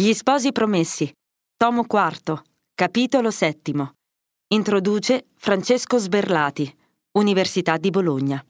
[0.00, 1.12] Gli sposi promessi.
[1.58, 2.40] Tomo IV.
[2.74, 3.86] Capitolo VII.
[4.54, 6.74] Introduce Francesco Sberlati,
[7.18, 8.42] Università di Bologna.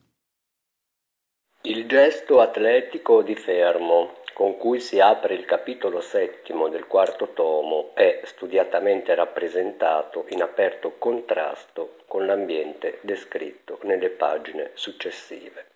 [1.62, 7.96] Il gesto atletico di Fermo, con cui si apre il capitolo settimo del quarto tomo,
[7.96, 15.67] è studiatamente rappresentato in aperto contrasto con l'ambiente descritto nelle pagine successive.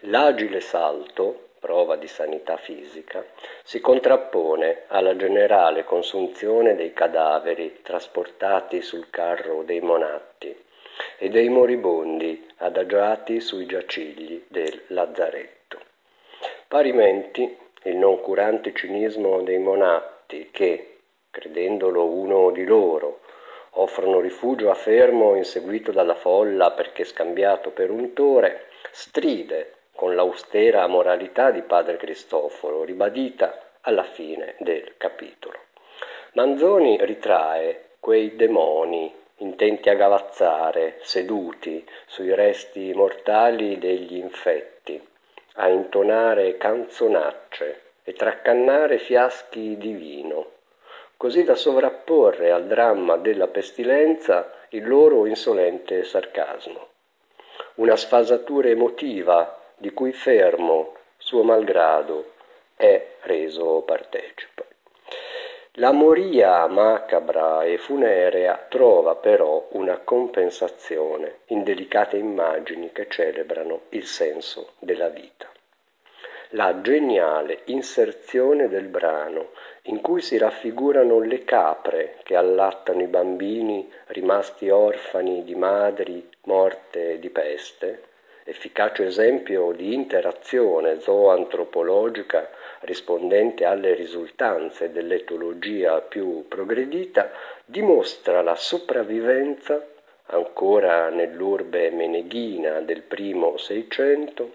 [0.00, 3.22] L'agile salto, prova di sanità fisica,
[3.62, 10.64] si contrappone alla generale consunzione dei cadaveri trasportati sul carro dei monatti
[11.18, 15.78] e dei moribondi adagiati sui giacigli del lazzaretto.
[16.66, 21.00] Parimenti il noncurante cinismo dei monatti che,
[21.30, 23.20] credendolo uno di loro,
[23.72, 30.86] offrono rifugio a Fermo inseguito dalla folla perché scambiato per un tore, stride con l'austera
[30.86, 35.58] moralità di padre Cristoforo, ribadita alla fine del capitolo.
[36.34, 45.04] Manzoni ritrae quei demoni intenti a gavazzare, seduti sui resti mortali degli infetti,
[45.54, 50.50] a intonare canzonacce e traccannare fiaschi di vino,
[51.16, 56.86] così da sovrapporre al dramma della pestilenza il loro insolente sarcasmo.
[57.74, 62.32] Una sfasatura emotiva di cui Fermo, suo malgrado,
[62.76, 64.66] è reso partecipe.
[65.78, 74.04] La moria macabra e funerea trova però una compensazione in delicate immagini che celebrano il
[74.04, 75.48] senso della vita.
[76.52, 79.50] La geniale inserzione del brano
[79.82, 87.20] in cui si raffigurano le capre che allattano i bambini rimasti orfani di madri morte
[87.20, 88.07] di peste,
[88.48, 92.48] efficace esempio di interazione zooantropologica
[92.80, 97.30] rispondente alle risultanze dell'etologia più progredita,
[97.64, 99.86] dimostra la sopravvivenza,
[100.30, 104.54] ancora nell'urbe meneghina del primo Seicento,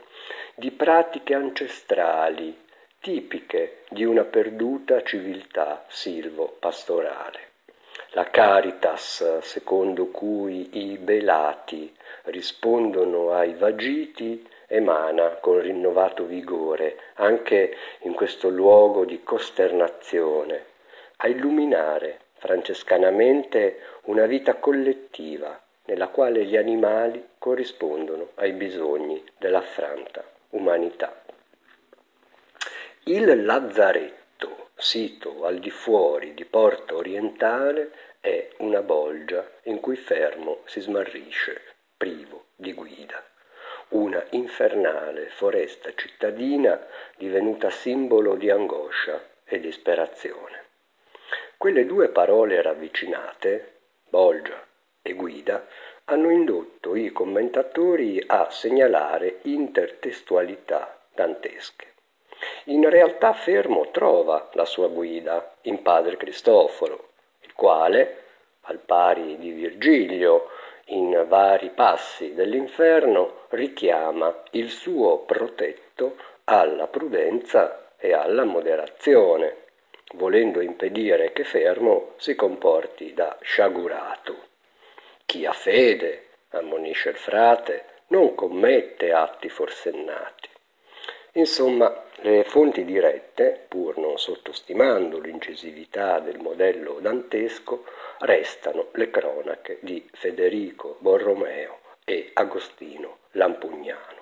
[0.55, 2.61] di pratiche ancestrali
[2.99, 7.52] tipiche di una perduta civiltà silvo-pastorale
[8.15, 11.91] la caritas secondo cui i belati
[12.25, 20.65] rispondono ai vagiti emana con rinnovato vigore anche in questo luogo di costernazione,
[21.17, 31.19] a illuminare francescanamente una vita collettiva nella quale gli animali corrispondono ai bisogni dell'affranta umanità.
[33.05, 34.22] Il lazzaretto
[34.75, 41.61] sito al di fuori di Porta Orientale, è una bolgia in cui Fermo si smarrisce,
[41.97, 43.23] privo di guida.
[43.89, 46.79] Una infernale foresta cittadina
[47.17, 50.63] divenuta simbolo di angoscia e disperazione.
[51.57, 53.79] Quelle due parole ravvicinate,
[54.09, 54.65] bolgia
[55.01, 55.67] e guida,
[56.05, 61.92] hanno indotto i commentatori a segnalare intertestualità dantesche.
[62.65, 67.09] In realtà Fermo trova la sua guida in padre Cristoforo,
[67.41, 68.23] il quale,
[68.61, 70.49] al pari di Virgilio,
[70.87, 76.15] in vari passi dell'inferno, richiama il suo protetto
[76.45, 79.57] alla prudenza e alla moderazione,
[80.15, 84.35] volendo impedire che Fermo si comporti da sciagurato.
[85.25, 90.49] Chi ha fede, ammonisce il frate, non commette atti forsennati.
[91.33, 91.91] Insomma,
[92.25, 97.83] le fonti dirette, pur non sottostimando l'incisività del modello dantesco,
[98.19, 104.21] restano le cronache di Federico Borromeo e Agostino Lampugnano.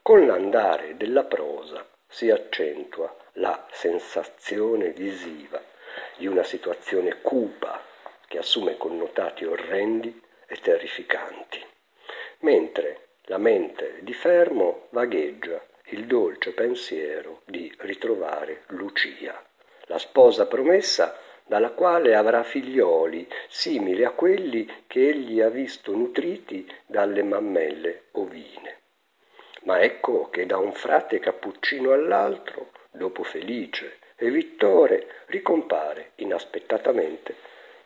[0.00, 5.62] Con l'andare della prosa si accentua la sensazione visiva
[6.16, 7.84] di una situazione cupa
[8.26, 11.62] che assume connotati orrendi e terrificanti,
[12.38, 19.42] mentre la mente di Fermo vagheggia il dolce pensiero di ritrovare Lucia,
[19.82, 21.16] la sposa promessa
[21.46, 28.76] dalla quale avrà figlioli simili a quelli che egli ha visto nutriti dalle mammelle ovine.
[29.62, 37.34] Ma ecco che da un frate cappuccino all'altro, dopo Felice e Vittore, ricompare inaspettatamente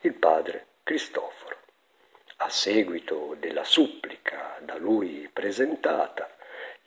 [0.01, 1.57] il padre Cristoforo.
[2.39, 6.29] A seguito della supplica da lui presentata,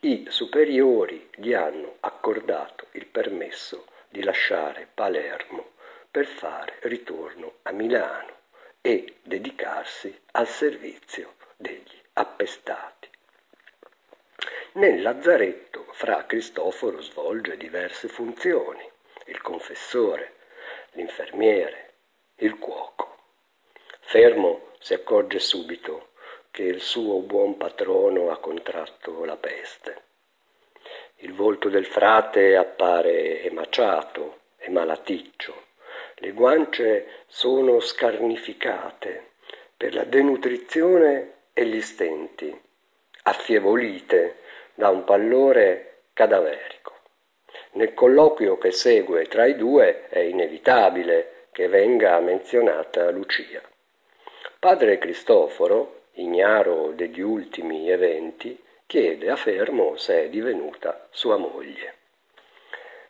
[0.01, 5.73] i superiori gli hanno accordato il permesso di lasciare Palermo
[6.11, 8.33] per fare ritorno a Milano
[8.81, 13.09] e dedicarsi al servizio degli appestati.
[14.73, 18.91] Nel lazzaretto fra Cristoforo svolge diverse funzioni.
[19.27, 20.35] il confessore,
[20.91, 21.93] l'infermiere,
[22.35, 23.17] il cuoco.
[24.01, 26.09] Fermo si accorge subito
[26.55, 30.03] che il suo buon patrono ha contratto la peste.
[31.17, 35.53] Il volto del frate appare emaciato e malaticcio,
[36.15, 39.31] le guance sono scarnificate
[39.75, 42.57] per la denutrizione e gli stenti,
[43.23, 44.37] affievolite
[44.75, 46.93] da un pallore cadaverico.
[47.71, 53.61] Nel colloquio che segue tra i due è inevitabile che venga menzionata Lucia.
[54.57, 61.93] Padre Cristoforo, ignaro degli ultimi eventi, chiede a Fermo se è divenuta sua moglie.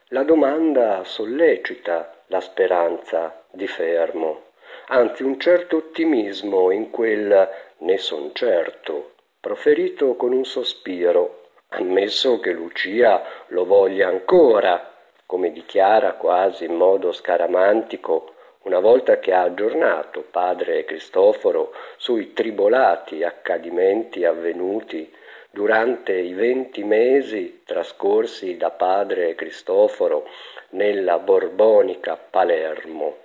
[0.09, 4.51] La domanda sollecita la speranza di Fermo,
[4.87, 12.51] anzi un certo ottimismo in quel ne son certo, proferito con un sospiro, ammesso che
[12.51, 14.93] Lucia lo voglia ancora,
[15.25, 18.34] come dichiara quasi in modo scaramantico
[18.65, 25.11] una volta che ha aggiornato padre Cristoforo sui tribolati accadimenti avvenuti
[25.51, 30.27] durante i venti mesi trascorsi da padre Cristoforo
[30.71, 33.17] nella borbonica Palermo,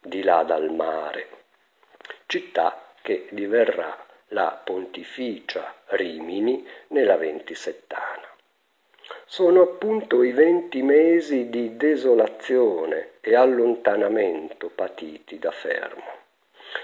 [0.00, 1.28] di là dal mare,
[2.26, 3.96] città che diverrà
[4.28, 8.17] la pontificia Rimini nella ventisettana.
[9.30, 16.12] Sono appunto i venti mesi di desolazione e allontanamento patiti da Fermo.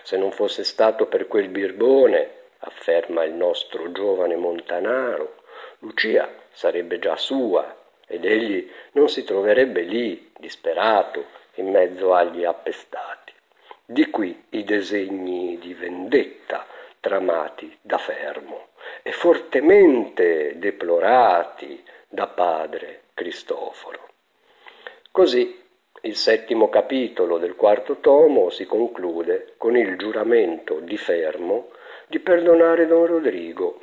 [0.03, 5.37] Se non fosse stato per quel birbone, afferma il nostro giovane Montanaro,
[5.79, 7.75] Lucia sarebbe già sua
[8.07, 11.25] ed egli non si troverebbe lì, disperato,
[11.55, 13.33] in mezzo agli appestati.
[13.87, 16.67] Di qui i disegni di vendetta
[17.01, 18.69] tramati da Fermo
[19.03, 21.83] e fortemente deplorati
[22.15, 24.09] da padre Cristoforo.
[25.11, 25.63] Così
[26.03, 31.71] il settimo capitolo del quarto tomo si conclude con il giuramento di Fermo
[32.07, 33.81] di perdonare Don Rodrigo.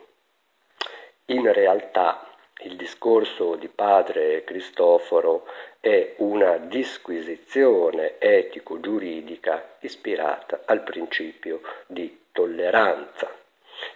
[1.25, 2.25] In realtà
[2.63, 5.45] il discorso di padre Cristoforo
[5.81, 13.40] è una disquisizione etico-giuridica ispirata al principio di tolleranza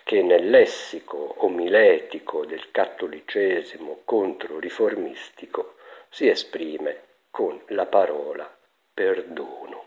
[0.04, 5.76] che nel lessico omiletico del cattolicesimo controriformistico
[6.10, 7.02] si esprime
[7.32, 8.50] con la parola
[8.94, 9.84] perdono.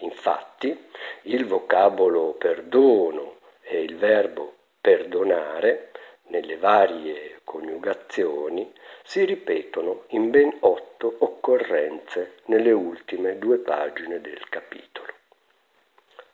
[0.00, 0.76] Infatti
[1.22, 5.92] il vocabolo perdono e il verbo perdonare
[6.28, 8.72] nelle varie coniugazioni
[9.02, 15.12] si ripetono in ben otto occorrenze nelle ultime due pagine del capitolo.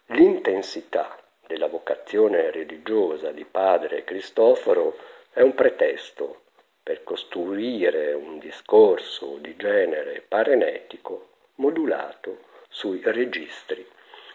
[0.07, 1.22] L'intensità
[1.53, 4.97] della vocazione religiosa di padre Cristoforo
[5.35, 6.45] è un pretesto
[6.83, 12.39] per costruire un discorso di genere parenetico modulato
[12.71, 13.87] sui registri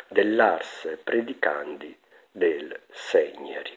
[0.07, 1.97] dell'ars predicandi
[2.29, 3.75] del Segneri.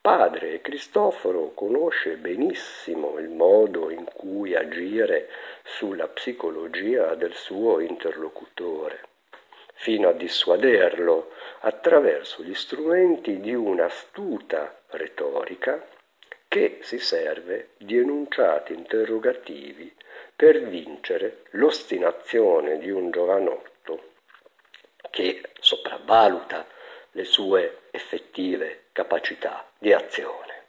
[0.00, 5.28] Padre Cristoforo conosce benissimo il modo in cui agire
[5.62, 9.10] sulla psicologia del suo interlocutore,
[9.82, 11.32] fino a dissuaderlo
[11.62, 15.84] attraverso gli strumenti di un'astuta retorica
[16.46, 19.92] che si serve di enunciati interrogativi
[20.36, 24.10] per vincere l'ostinazione di un giovanotto
[25.10, 26.64] che sopravvaluta
[27.10, 30.66] le sue effettive capacità di azione.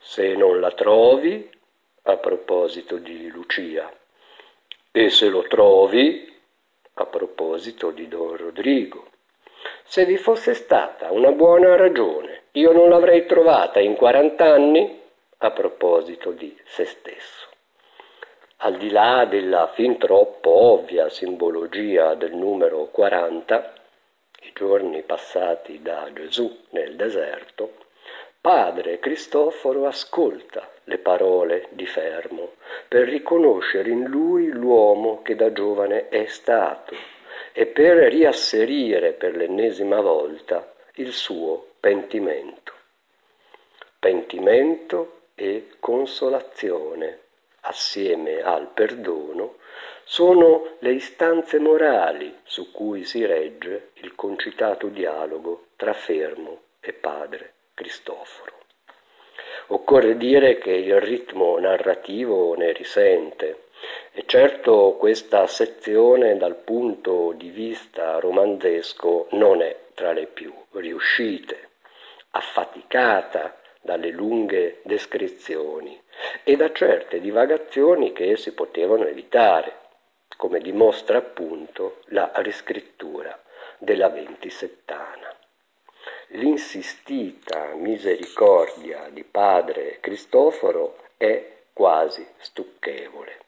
[0.00, 1.50] Se non la trovi,
[2.04, 3.92] a proposito di Lucia,
[4.90, 6.33] e se lo trovi,
[6.94, 9.10] a proposito di Don Rodrigo,
[9.84, 15.00] se vi fosse stata una buona ragione, io non l'avrei trovata in 40 anni
[15.38, 17.48] a proposito di se stesso.
[18.58, 23.74] Al di là della fin troppo ovvia simbologia del numero 40,
[24.42, 27.83] i giorni passati da Gesù nel deserto,
[28.44, 36.10] padre Cristoforo ascolta le parole di Fermo per riconoscere in lui l'uomo che da giovane
[36.10, 36.94] è stato
[37.54, 42.74] e per riasserire per l'ennesima volta il suo pentimento.
[43.98, 47.20] Pentimento e consolazione,
[47.60, 49.56] assieme al perdono,
[50.04, 57.53] sono le istanze morali su cui si regge il concitato dialogo tra Fermo e padre
[57.74, 58.52] Cristoforo.
[59.68, 63.64] Occorre dire che il ritmo narrativo ne risente,
[64.12, 71.70] e certo questa sezione dal punto di vista romanzesco non è tra le più riuscite,
[72.30, 76.00] affaticata dalle lunghe descrizioni
[76.44, 79.80] e da certe divagazioni che si potevano evitare,
[80.36, 83.36] come dimostra appunto la riscrittura
[83.78, 85.33] della ventisettana.
[86.28, 93.38] L'insistita misericordia di padre Cristoforo è quasi stucchevole.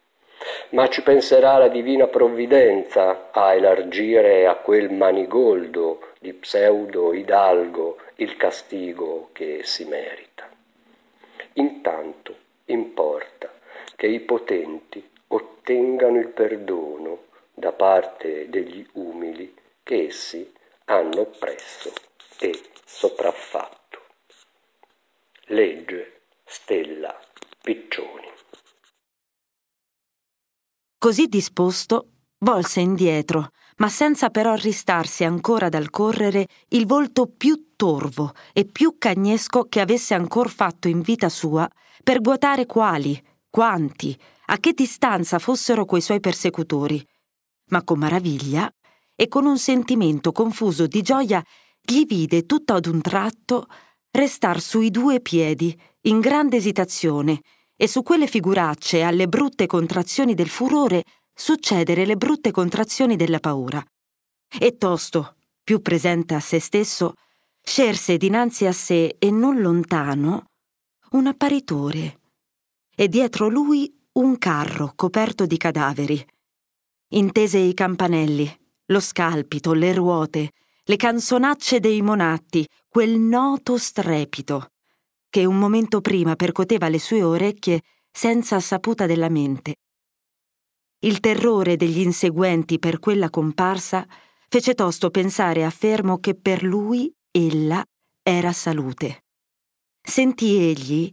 [0.70, 8.36] Ma ci penserà la divina provvidenza a elargire a quel manigoldo di pseudo hidalgo il
[8.36, 10.48] castigo che si merita.
[11.54, 12.34] Intanto
[12.66, 13.50] importa
[13.96, 20.52] che i potenti ottengano il perdono da parte degli umili che essi
[20.84, 21.92] hanno oppresso
[22.38, 23.98] e sopraffatto.
[25.46, 27.18] Legge Stella
[27.62, 28.24] Piccioni.
[30.98, 38.32] Così disposto, volse indietro, ma senza però ristarsi ancora dal correre il volto più torvo
[38.52, 41.68] e più cagnesco che avesse ancor fatto in vita sua
[42.02, 47.04] per guatare quali, quanti, a che distanza fossero quei suoi persecutori.
[47.70, 48.70] Ma con maraviglia
[49.14, 51.44] e con un sentimento confuso di gioia
[51.86, 53.66] gli vide tutto ad un tratto
[54.10, 57.40] restar sui due piedi, in grande esitazione,
[57.76, 63.84] e su quelle figuracce alle brutte contrazioni del furore succedere le brutte contrazioni della paura.
[64.58, 67.14] E tosto, più presente a se stesso,
[67.60, 70.46] scerse dinanzi a sé e non lontano
[71.10, 72.20] un apparitore,
[72.94, 76.26] e dietro lui un carro coperto di cadaveri.
[77.08, 78.50] Intese i campanelli,
[78.86, 80.52] lo scalpito, le ruote,
[80.88, 84.70] le canzonacce dei monatti, quel noto strepito
[85.28, 89.74] che un momento prima percoteva le sue orecchie senza saputa della mente.
[91.00, 94.06] Il terrore degli inseguenti per quella comparsa
[94.48, 97.84] fece tosto pensare a Fermo che per lui ella
[98.22, 99.24] era salute.
[100.00, 101.12] Sentì egli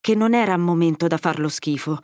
[0.00, 1.98] che non era momento da farlo schifo.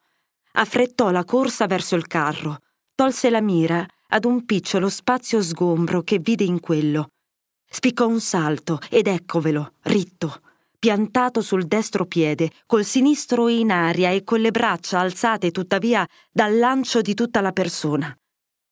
[0.53, 2.61] Affrettò la corsa verso il carro,
[2.95, 7.09] tolse la mira ad un piccolo spazio sgombro che vide in quello.
[7.69, 10.41] Spiccò un salto ed eccovelo, ritto,
[10.79, 16.57] piantato sul destro piede, col sinistro in aria e con le braccia alzate tuttavia dal
[16.57, 18.17] lancio di tutta la persona.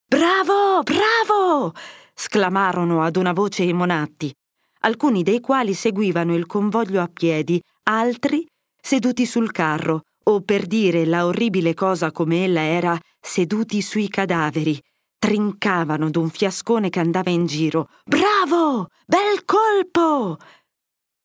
[0.09, 1.75] Bravo, bravo!
[2.15, 4.33] sclamarono ad una voce i monatti,
[4.81, 8.47] alcuni dei quali seguivano il convoglio a piedi, altri
[8.81, 14.81] seduti sul carro, o per dire la orribile cosa come ella era, seduti sui cadaveri.
[15.19, 17.89] Trincavano d'un fiascone che andava in giro.
[18.05, 18.89] Bravo!
[19.07, 20.39] Bel colpo!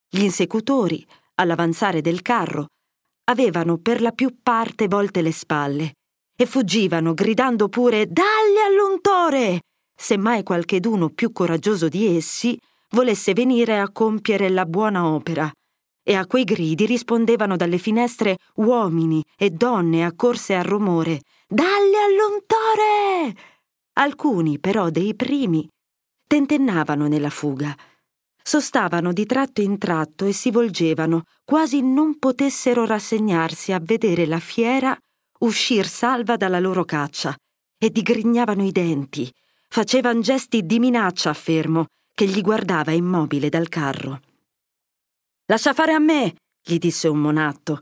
[0.10, 1.06] Gli insecutori,
[1.36, 2.68] all'avanzare del carro,
[3.26, 5.94] avevano per la più parte volte le spalle
[6.36, 9.62] e fuggivano gridando pure Dalle all'untore!
[9.96, 12.60] se mai qualcheduno più coraggioso di essi
[12.92, 15.50] volesse venire a compiere la buona opera.
[16.04, 23.36] E a quei gridi rispondevano dalle finestre uomini e donne accorse al rumore Dalle all'untore!
[23.94, 25.68] Alcuni, però, dei primi
[26.28, 27.76] tentennavano nella fuga
[28.44, 34.40] sostavano di tratto in tratto e si volgevano, quasi non potessero rassegnarsi a vedere la
[34.40, 34.98] fiera
[35.40, 37.36] uscir salva dalla loro caccia,
[37.78, 39.32] e digrignavano i denti,
[39.70, 44.22] facevan gesti di minaccia a Fermo, che gli guardava immobile dal carro.
[45.46, 47.80] Lascia fare a me, gli disse un monatto,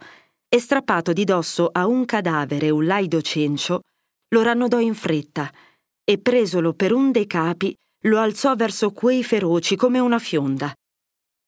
[0.48, 3.82] e strappato di dosso a un cadavere un laido cencio,
[4.30, 5.52] lo rannodò in fretta,
[6.10, 7.72] e presolo per un dei capi,
[8.06, 10.74] lo alzò verso quei feroci come una fionda.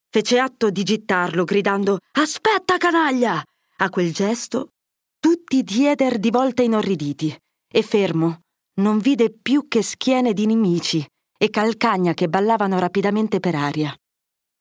[0.08, 3.44] Fece atto di gittarlo, gridando Aspetta, canaglia!
[3.78, 4.74] A quel gesto
[5.20, 7.36] tutti dieder di volta inorriditi,
[7.72, 8.42] e fermo
[8.76, 11.04] non vide più che schiene di nemici
[11.36, 13.96] e calcagna che ballavano rapidamente per aria.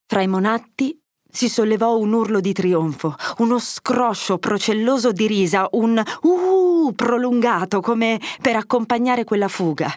[0.07, 0.99] Fra i monatti
[1.31, 8.21] si sollevò un urlo di trionfo, uno scroscio procelloso di risa, un uh prolungato come
[8.41, 9.93] per accompagnare quella fuga.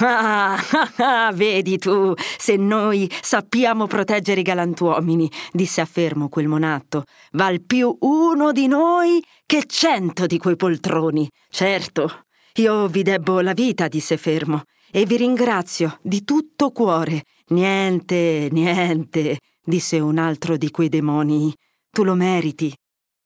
[0.00, 0.58] Ah, ah,
[1.26, 7.60] ah, vedi tu, se noi sappiamo proteggere i galantuomini, disse a fermo quel monatto, val
[7.62, 11.28] più uno di noi che cento di quei poltroni.
[11.48, 12.24] Certo,
[12.56, 17.22] io vi debbo la vita, disse fermo, e vi ringrazio di tutto cuore.
[17.48, 21.54] Niente, niente disse un altro di quei demoni.
[21.90, 22.74] Tu lo meriti.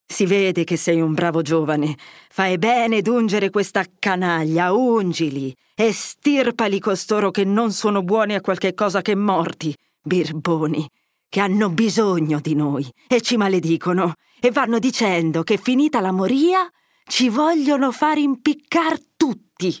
[0.05, 1.95] Si vede che sei un bravo giovane.
[2.29, 8.73] Fai bene d'ungere questa canaglia, ungili, e stirpali costoro che non sono buoni a qualche
[8.73, 10.87] cosa che morti, birboni,
[11.29, 16.69] che hanno bisogno di noi e ci maledicono e vanno dicendo che finita la moria
[17.05, 19.75] ci vogliono far impiccar tutti.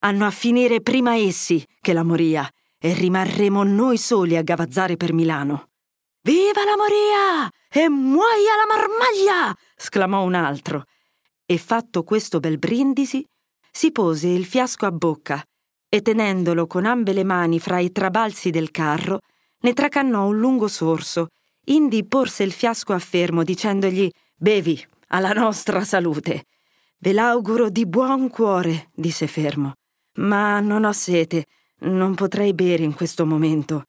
[0.00, 2.48] Hanno a finire prima essi che la moria
[2.82, 5.68] e rimarremo noi soli a gavazzare per Milano.
[6.22, 7.50] Viva la Moria!
[7.68, 9.56] E muoia la marmaglia!
[9.76, 10.84] sclamò un altro.
[11.44, 13.24] E fatto questo bel brindisi,
[13.70, 15.44] si pose il fiasco a bocca
[15.88, 19.20] e tenendolo con ambe le mani fra i trabalzi del carro,
[19.60, 21.28] ne tracannò un lungo sorso,
[21.66, 26.44] indi porse il fiasco a Fermo dicendogli Bevi, alla nostra salute.
[26.98, 29.74] Ve l'auguro di buon cuore, disse Fermo.
[30.18, 31.44] Ma non ho sete,
[31.82, 33.84] non potrei bere in questo momento.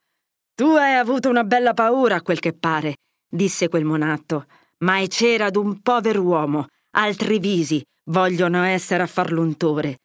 [0.55, 4.45] Tu hai avuto una bella paura, a quel che pare, disse quel monatto.
[4.79, 9.97] Ma è cera d'un pover'uomo, altri visi vogliono essere a far l'untore.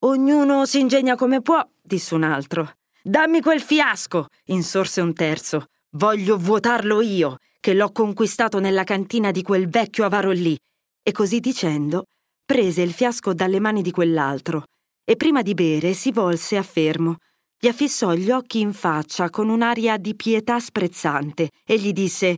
[0.00, 2.72] Ognuno si ingegna come può, disse un altro.
[3.02, 5.66] Dammi quel fiasco, insorse un terzo.
[5.90, 10.56] Voglio vuotarlo io, che l'ho conquistato nella cantina di quel vecchio avaro lì.
[11.02, 12.04] E così dicendo,
[12.44, 14.64] prese il fiasco dalle mani di quell'altro
[15.10, 17.16] e prima di bere si volse a fermo.
[17.58, 22.36] Gli affissò gli occhi in faccia con un'aria di pietà sprezzante e gli disse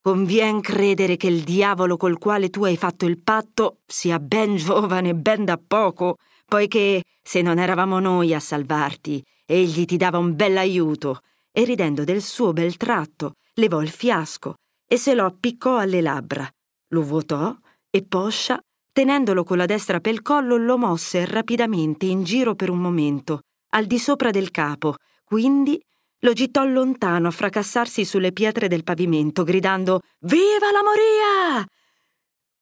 [0.00, 5.14] Convien credere che il diavolo col quale tu hai fatto il patto sia ben giovane
[5.14, 6.16] ben da poco,
[6.46, 11.20] poiché se non eravamo noi a salvarti, egli ti dava un bell'aiuto.
[11.52, 14.54] E ridendo del suo bel tratto, levò il fiasco
[14.88, 16.50] e se lo appiccò alle labbra.
[16.88, 17.54] Lo vuotò
[17.90, 18.58] e poscia
[18.94, 23.86] Tenendolo con la destra pel collo, lo mosse rapidamente in giro per un momento, al
[23.86, 25.82] di sopra del capo, quindi
[26.20, 31.66] lo gittò lontano a fracassarsi sulle pietre del pavimento, gridando Viva la moria!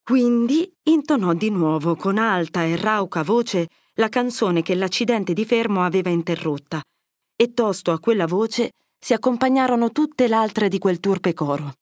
[0.03, 5.85] Quindi intonò di nuovo con alta e rauca voce la canzone che l'accidente di fermo
[5.85, 6.81] aveva interrotta,
[7.37, 11.75] e tosto a quella voce si accompagnarono tutte l'altre di quel turpe coro.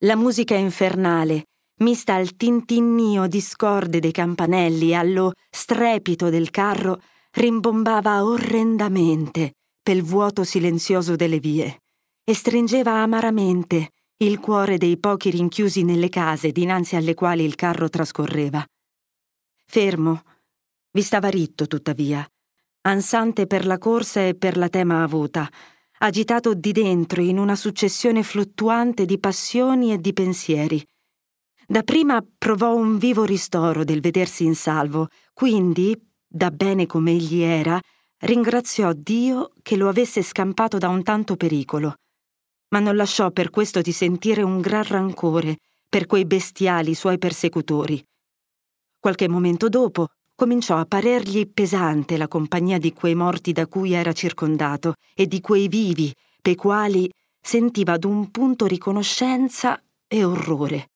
[0.00, 1.44] La musica infernale,
[1.78, 7.00] mista al tintinnio discorde dei campanelli e allo strepito del carro,
[7.32, 11.80] rimbombava orrendamente pel vuoto silenzioso delle vie
[12.24, 17.88] e stringeva amaramente il cuore dei pochi rinchiusi nelle case dinanzi alle quali il carro
[17.88, 18.64] trascorreva.
[19.66, 20.22] Fermo,
[20.92, 22.26] vi stava ritto tuttavia,
[22.82, 25.46] ansante per la corsa e per la tema avuta,
[25.98, 30.82] agitato di dentro in una successione fluttuante di passioni e di pensieri,
[31.68, 37.80] Dapprima provò un vivo ristoro del vedersi in salvo, quindi, da bene come egli era,
[38.18, 41.96] ringraziò Dio che lo avesse scampato da un tanto pericolo.
[42.68, 45.56] Ma non lasciò per questo di sentire un gran rancore
[45.88, 48.00] per quei bestiali suoi persecutori.
[49.00, 54.12] Qualche momento dopo cominciò a parergli pesante la compagnia di quei morti da cui era
[54.12, 60.90] circondato e di quei vivi, pei quali sentiva ad un punto riconoscenza e orrore.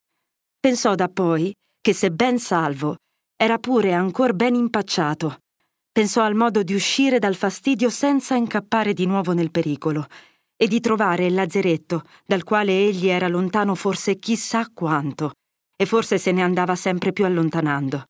[0.60, 2.96] Pensò da poi che se ben salvo,
[3.34, 5.38] era pure ancor ben impacciato.
[5.90, 10.06] Pensò al modo di uscire dal fastidio senza incappare di nuovo nel pericolo
[10.56, 15.32] e di trovare il lazzeretto dal quale egli era lontano forse chissà quanto,
[15.74, 18.04] e forse se ne andava sempre più allontanando.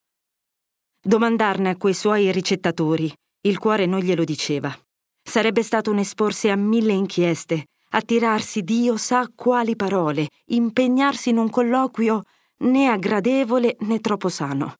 [1.01, 3.09] Domandarne a quei suoi ricettatori,
[3.43, 4.77] il cuore non glielo diceva.
[5.23, 11.49] Sarebbe stato un esporsi a mille inchieste, attirarsi Dio sa quali parole, impegnarsi in un
[11.49, 12.23] colloquio
[12.61, 14.75] né aggradevole né troppo sano.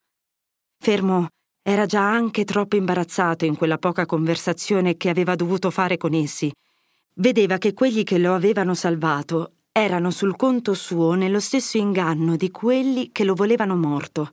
[0.77, 1.27] Fermo
[1.63, 6.51] era già anche troppo imbarazzato in quella poca conversazione che aveva dovuto fare con essi.
[7.15, 12.51] Vedeva che quelli che lo avevano salvato erano sul conto suo nello stesso inganno di
[12.51, 14.31] quelli che lo volevano morto.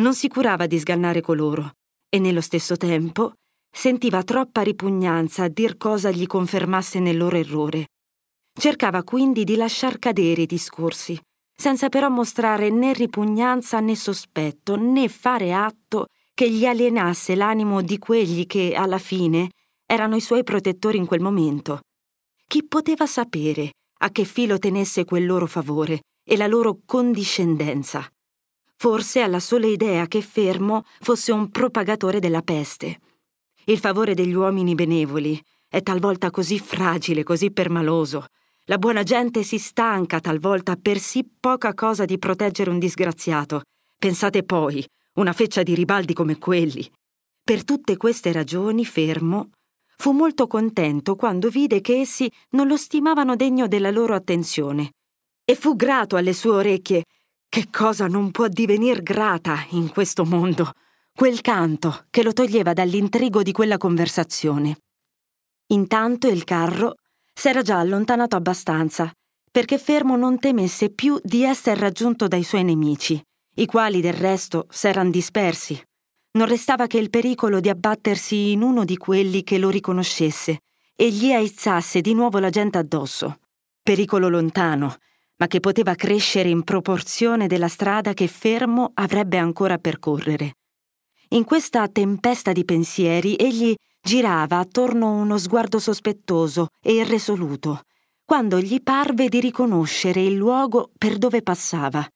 [0.00, 1.72] Non si curava di sgannare coloro
[2.08, 3.34] e nello stesso tempo
[3.70, 7.88] sentiva troppa ripugnanza a dir cosa gli confermasse nel loro errore.
[8.58, 11.18] Cercava quindi di lasciar cadere i discorsi,
[11.56, 17.98] senza però mostrare né ripugnanza né sospetto, né fare atto che gli alienasse l'animo di
[17.98, 19.48] quelli che, alla fine,
[19.86, 21.80] erano i suoi protettori in quel momento.
[22.46, 28.06] Chi poteva sapere a che filo tenesse quel loro favore e la loro condiscendenza?
[28.76, 33.00] Forse alla sola idea che Fermo fosse un propagatore della peste.
[33.64, 38.26] Il favore degli uomini benevoli è talvolta così fragile, così permaloso,
[38.68, 43.62] la buona gente si stanca talvolta per sì poca cosa di proteggere un disgraziato.
[43.96, 46.88] Pensate poi, una feccia di ribaldi come quelli.
[47.42, 49.50] Per tutte queste ragioni, fermo,
[49.96, 54.94] fu molto contento quando vide che essi non lo stimavano degno della loro attenzione.
[55.44, 57.04] E fu grato alle sue orecchie.
[57.48, 60.72] Che cosa non può divenir grata in questo mondo?
[61.14, 64.78] Quel canto che lo toglieva dall'intrigo di quella conversazione.
[65.68, 66.96] Intanto il carro
[67.38, 69.12] s'era già allontanato abbastanza
[69.56, 73.18] perché Fermo non temesse più di essere raggiunto dai suoi nemici,
[73.54, 75.82] i quali del resto s'eran dispersi.
[76.32, 80.58] Non restava che il pericolo di abbattersi in uno di quelli che lo riconoscesse
[80.94, 83.38] e gli aizzasse di nuovo la gente addosso.
[83.82, 84.96] Pericolo lontano,
[85.36, 90.56] ma che poteva crescere in proporzione della strada che Fermo avrebbe ancora a percorrere.
[91.28, 93.74] In questa tempesta di pensieri egli
[94.06, 97.82] girava attorno uno sguardo sospettoso e irresoluto,
[98.24, 102.08] quando gli parve di riconoscere il luogo per dove passava.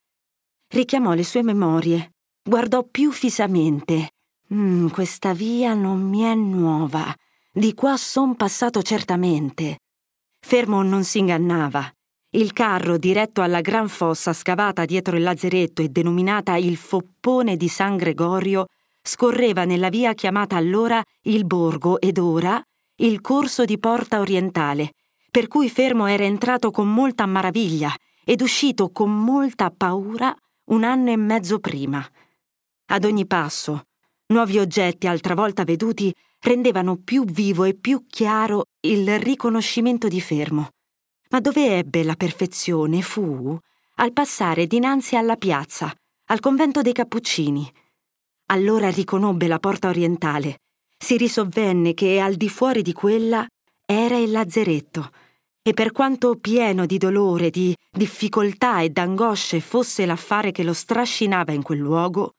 [0.69, 4.11] Richiamò le sue memorie, guardò più fisamente.
[4.53, 7.13] Mm, questa via non mi è nuova.
[7.51, 9.79] Di qua son passato certamente.
[10.39, 11.91] Fermo non si ingannava.
[12.29, 17.67] Il carro, diretto alla gran fossa scavata dietro il lazzeretto e denominata il Foppone di
[17.67, 18.67] San Gregorio,
[19.01, 22.61] scorreva nella via chiamata allora il Borgo ed ora
[22.97, 24.93] il corso di Porta Orientale,
[25.31, 30.35] per cui Fermo era entrato con molta maraviglia ed uscito con molta paura
[30.65, 32.05] un anno e mezzo prima.
[32.87, 33.83] Ad ogni passo,
[34.27, 40.69] nuovi oggetti altra volta veduti rendevano più vivo e più chiaro il riconoscimento di Fermo.
[41.29, 43.57] Ma dove ebbe la perfezione fu
[43.95, 45.93] al passare dinanzi alla piazza,
[46.25, 47.71] al convento dei Cappuccini.
[48.51, 50.59] Allora riconobbe la porta orientale.
[50.97, 53.47] Si risovvenne che al di fuori di quella
[53.85, 55.09] era il lazzeretto,
[55.61, 61.53] e per quanto pieno di dolore, di difficoltà e d'angosce fosse l'affare che lo strascinava
[61.53, 62.31] in quel luogo,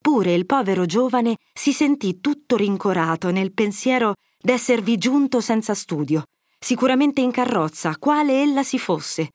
[0.00, 6.22] pure il povero giovane si sentì tutto rincorato nel pensiero d'esservi giunto senza studio,
[6.58, 9.32] sicuramente in carrozza, quale ella si fosse.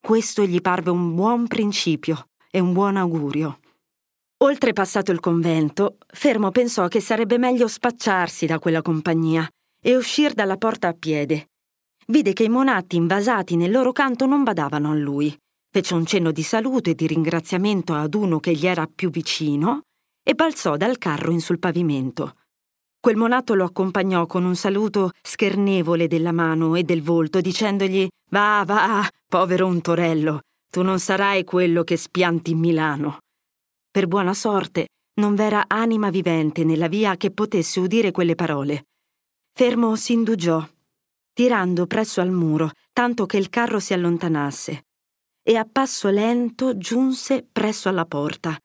[0.00, 3.58] Questo gli parve un buon principio e un buon augurio.
[4.44, 9.48] Oltrepassato il convento, Fermo pensò che sarebbe meglio spacciarsi da quella compagnia
[9.82, 11.46] e uscir dalla porta a piede.
[12.08, 15.34] Vide che i monatti invasati nel loro canto non badavano a lui.
[15.70, 19.84] Fece un cenno di saluto e di ringraziamento ad uno che gli era più vicino
[20.22, 22.36] e balzò dal carro in sul pavimento.
[23.00, 28.62] Quel monato lo accompagnò con un saluto schernevole della mano e del volto, dicendogli Va,
[28.66, 33.20] va, povero untorello, tu non sarai quello che spianti in Milano.
[33.94, 34.88] Per buona sorte
[35.20, 38.86] non v'era anima vivente nella via che potesse udire quelle parole.
[39.52, 40.68] Fermo s'indugiò,
[41.32, 44.86] tirando presso al muro, tanto che il carro si allontanasse,
[45.44, 48.58] e a passo lento giunse presso alla porta.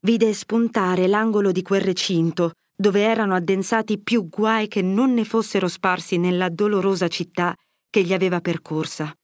[0.00, 5.68] Vide spuntare l'angolo di quel recinto, dove erano addensati più guai che non ne fossero
[5.68, 7.54] sparsi nella dolorosa città
[7.90, 9.14] che gli aveva percorsa.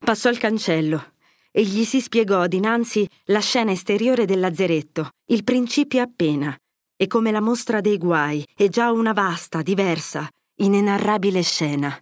[0.00, 1.13] Passò al cancello
[1.56, 6.52] e gli si spiegò dinanzi la scena esteriore del lazzeretto, il principio appena,
[6.96, 11.96] e come la mostra dei guai, e già una vasta, diversa, inenarrabile scena.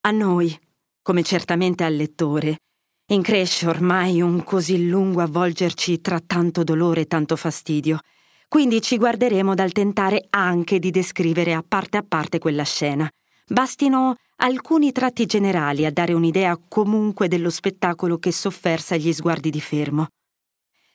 [0.00, 0.58] A noi,
[1.02, 2.60] come certamente al lettore,
[3.08, 8.00] incresce ormai un così lungo avvolgerci tra tanto dolore e tanto fastidio,
[8.48, 13.06] quindi ci guarderemo dal tentare anche di descrivere a parte a parte quella scena.
[13.48, 19.60] Bastino alcuni tratti generali a dare un'idea comunque dello spettacolo che soffersa gli sguardi di
[19.60, 20.08] Fermo.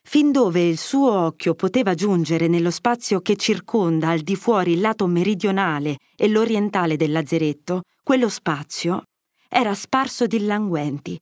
[0.04, 4.82] Fin dove il suo occhio poteva giungere nello spazio che circonda al di fuori il
[4.82, 9.04] lato meridionale e l'orientale del lazzeretto, quello spazio
[9.48, 11.18] era sparso di languenti,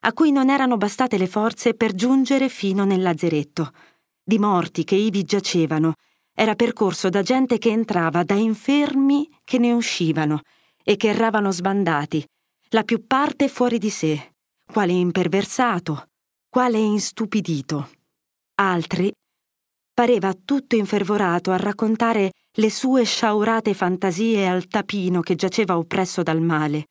[0.00, 3.72] a cui non erano bastate le forze per giungere fino nel lazzeretto
[4.22, 5.94] di morti che ivi giacevano,
[6.34, 10.42] era percorso da gente che entrava, da infermi che ne uscivano
[10.84, 12.24] e che erravano sbandati,
[12.68, 14.34] la più parte fuori di sé,
[14.70, 16.08] quale imperversato,
[16.48, 17.90] quale instupidito.
[18.56, 19.12] Altri
[19.92, 26.40] pareva tutto infervorato a raccontare le sue sciaurate fantasie al tapino che giaceva oppresso dal
[26.40, 26.86] male,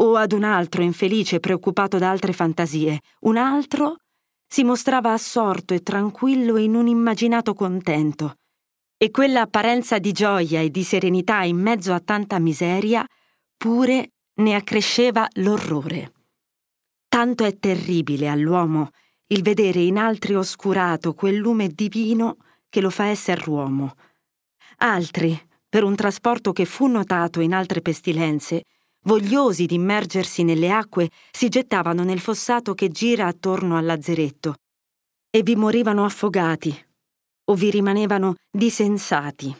[0.00, 3.96] o ad un altro infelice preoccupato da altre fantasie, un altro
[4.46, 8.34] si mostrava assorto e tranquillo in un immaginato contento,
[8.98, 13.06] e quella apparenza di gioia e di serenità in mezzo a tanta miseria
[13.62, 16.12] pure ne accresceva l'orrore.
[17.06, 18.90] Tanto è terribile all'uomo
[19.28, 23.94] il vedere in altri oscurato quel lume divino che lo fa essere uomo.
[24.78, 28.64] Altri, per un trasporto che fu notato in altre pestilenze,
[29.04, 34.56] vogliosi di immergersi nelle acque, si gettavano nel fossato che gira attorno al lazzeretto
[35.30, 36.76] e vi morivano affogati
[37.44, 39.56] o vi rimanevano disensati.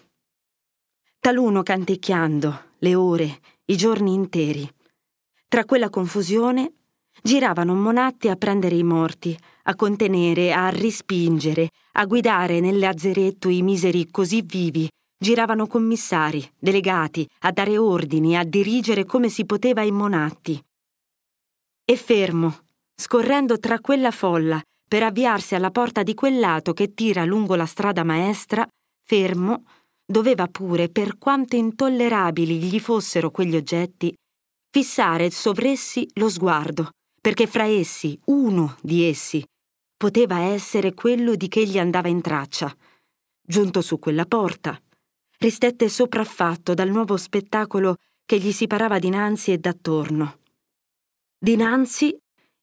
[1.20, 3.38] Taluno canticchiando le ore,
[3.72, 4.70] i giorni interi.
[5.48, 6.72] Tra quella confusione
[7.22, 13.62] giravano monatti a prendere i morti, a contenere, a rispingere, a guidare nel lazzeretto i
[13.62, 14.88] miseri così vivi
[15.22, 20.61] giravano commissari, delegati, a dare ordini, a dirigere come si poteva i monatti.
[21.85, 22.64] E fermo,
[22.96, 27.66] scorrendo tra quella folla per avviarsi alla porta di quel lato che tira lungo la
[27.66, 28.66] strada maestra,
[29.04, 29.62] fermo,
[30.12, 34.14] doveva pure, per quanto intollerabili gli fossero quegli oggetti,
[34.70, 39.44] fissare sovressi lo sguardo, perché fra essi, uno di essi,
[39.96, 42.72] poteva essere quello di che gli andava in traccia.
[43.44, 44.81] Giunto su quella porta,
[45.38, 50.38] ristette sopraffatto dal nuovo spettacolo che gli si parava dinanzi e d'attorno.
[51.38, 52.16] Dinanzi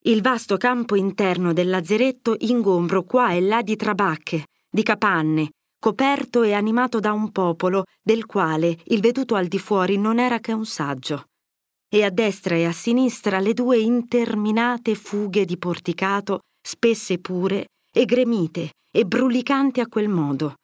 [0.04, 6.44] il vasto campo interno del lazzeretto ingombro qua e là di trabacche, di capanne, coperto
[6.44, 10.52] e animato da un popolo del quale il veduto al di fuori non era che
[10.52, 11.28] un saggio.
[11.90, 18.06] E a destra e a sinistra le due interminate fughe di porticato, spesse pure, e
[18.06, 20.56] gremite e brulicanti a quel modo.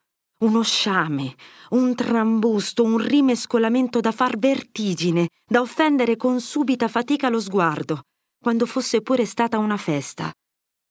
[0.44, 1.34] Uno sciame,
[1.70, 8.02] un trambusto, un rimescolamento da far vertigine, da offendere con subita fatica lo sguardo,
[8.38, 10.30] quando fosse pure stata una festa.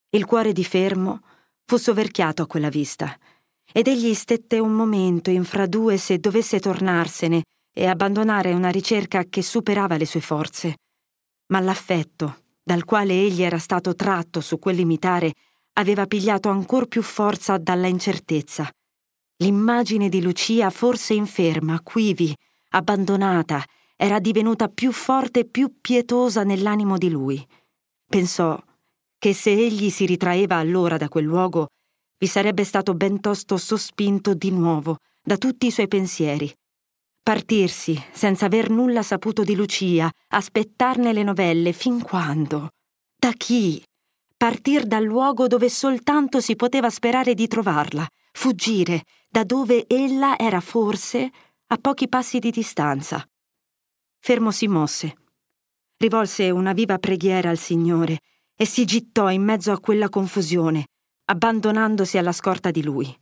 [0.10, 1.22] Il cuore di Fermo
[1.64, 3.16] fu soverchiato a quella vista,
[3.72, 9.24] ed egli stette un momento in fra due se dovesse tornarsene e abbandonare una ricerca
[9.26, 10.78] che superava le sue forze.
[11.48, 15.34] Ma l'affetto, dal quale egli era stato tratto su quell'imitare,
[15.74, 18.70] aveva pigliato ancor più forza dalla incertezza.
[19.38, 22.34] L'immagine di Lucia, forse inferma, quivi,
[22.70, 23.64] abbandonata,
[23.98, 27.46] era divenuta più forte e più pietosa nell'animo di lui.
[28.08, 28.62] Pensò
[29.18, 31.68] che se egli si ritraeva allora da quel luogo,
[32.18, 36.54] vi sarebbe stato ben tosto sospinto di nuovo da tutti i suoi pensieri.
[37.22, 42.70] Partirsi senza aver nulla saputo di Lucia, aspettarne le novelle, fin quando?
[43.18, 43.84] Da chi?
[44.38, 50.60] Partir dal luogo dove soltanto si poteva sperare di trovarla, fuggire da dove ella era
[50.60, 51.32] forse
[51.68, 53.28] a pochi passi di distanza.
[54.20, 55.16] Fermo si mosse.
[55.98, 58.20] Rivolse una viva preghiera al Signore
[58.56, 60.90] e si gittò in mezzo a quella confusione,
[61.26, 63.14] abbandonandosi alla scorta di lui.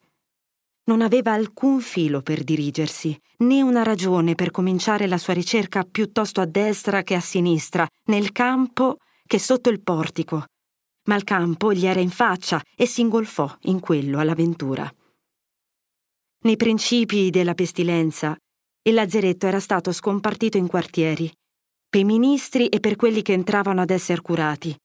[0.86, 6.42] Non aveva alcun filo per dirigersi, né una ragione per cominciare la sua ricerca piuttosto
[6.42, 10.46] a destra che a sinistra, nel campo che sotto il portico.
[11.06, 14.94] Ma il campo gli era in faccia e si ingolfò in quello all'avventura.
[16.42, 18.38] Nei principi della pestilenza,
[18.82, 21.32] il lazzeretto era stato scompartito in quartieri,
[21.88, 24.76] per i ministri e per quelli che entravano ad essere curati,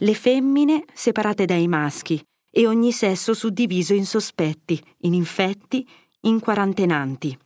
[0.00, 5.86] le femmine separate dai maschi e ogni sesso suddiviso in sospetti, in infetti,
[6.22, 7.38] in quarantenanti.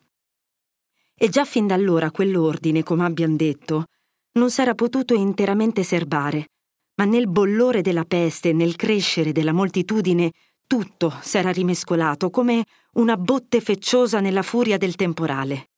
[1.14, 3.86] E già fin da allora quell'ordine, come abbiamo detto,
[4.32, 6.48] non s'era potuto interamente serbare,
[6.96, 10.32] ma nel bollore della peste, nel crescere della moltitudine,
[10.66, 15.70] tutto s'era rimescolato come una botte fecciosa nella furia del temporale.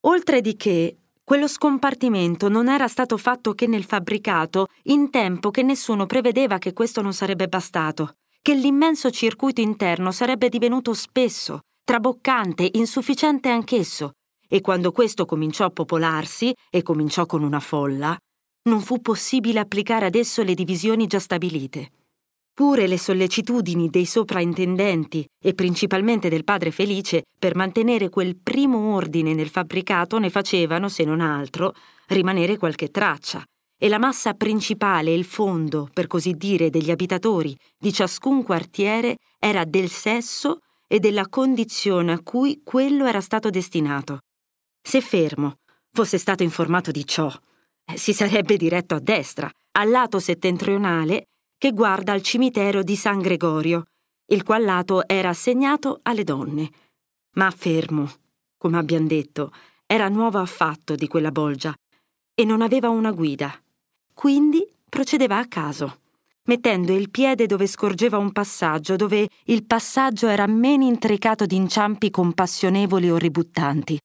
[0.00, 5.64] Oltre di che, quello scompartimento non era stato fatto che nel fabbricato in tempo che
[5.64, 12.70] nessuno prevedeva che questo non sarebbe bastato, che l'immenso circuito interno sarebbe divenuto spesso, traboccante,
[12.74, 14.12] insufficiente anch'esso,
[14.46, 18.16] e quando questo cominciò a popolarsi, e cominciò con una folla,
[18.68, 21.90] non fu possibile applicare ad esso le divisioni già stabilite.
[22.56, 29.34] Pure le sollecitudini dei sopraintendenti e principalmente del padre Felice per mantenere quel primo ordine
[29.34, 31.74] nel fabbricato ne facevano, se non altro,
[32.06, 33.44] rimanere qualche traccia,
[33.78, 39.66] e la massa principale, il fondo, per così dire, degli abitatori di ciascun quartiere era
[39.66, 44.20] del sesso e della condizione a cui quello era stato destinato.
[44.80, 45.56] Se Fermo
[45.92, 47.30] fosse stato informato di ciò,
[47.84, 51.26] eh, si sarebbe diretto a destra, al lato settentrionale
[51.58, 53.84] che guarda al cimitero di San Gregorio,
[54.26, 56.70] il qual lato era assegnato alle donne.
[57.32, 58.10] Ma fermo,
[58.56, 59.52] come abbiamo detto,
[59.86, 61.74] era nuovo affatto di quella bolgia
[62.34, 63.54] e non aveva una guida.
[64.12, 66.00] Quindi procedeva a caso,
[66.44, 72.10] mettendo il piede dove scorgeva un passaggio, dove il passaggio era meno intricato di inciampi
[72.10, 73.98] compassionevoli o ributtanti.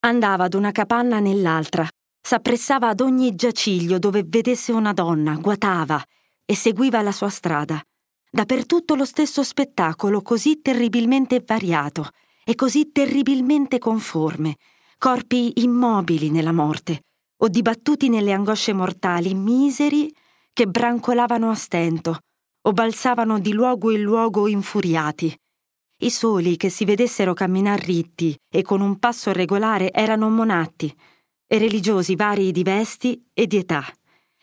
[0.00, 1.86] Andava ad una capanna nell'altra,
[2.20, 6.02] s'appressava ad ogni giaciglio dove vedesse una donna, guatava
[6.50, 7.80] e seguiva la sua strada.
[8.28, 12.08] Dappertutto lo stesso spettacolo così terribilmente variato
[12.44, 14.56] e così terribilmente conforme,
[14.98, 17.02] corpi immobili nella morte
[17.42, 20.12] o dibattuti nelle angosce mortali, miseri
[20.52, 22.18] che brancolavano a stento
[22.62, 25.32] o balzavano di luogo in luogo infuriati.
[25.98, 30.92] I soli che si vedessero camminar ritti e con un passo regolare erano monatti
[31.46, 33.84] e religiosi vari di vesti e di età,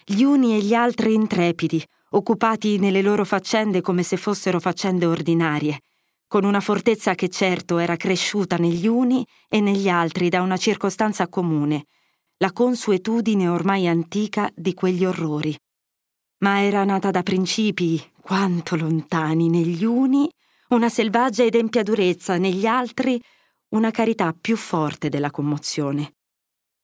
[0.06, 5.82] gli uni e gli altri intrepidi, occupati nelle loro faccende come se fossero faccende ordinarie,
[6.28, 11.28] con una fortezza che certo era cresciuta negli uni e negli altri da una circostanza
[11.28, 11.86] comune,
[12.38, 15.58] la consuetudine ormai antica di quegli orrori.
[16.39, 20.30] Ma era nata da principi, quanto lontani negli uni,
[20.70, 23.20] una selvaggia ed empia durezza, negli altri
[23.70, 26.13] una carità più forte della commozione.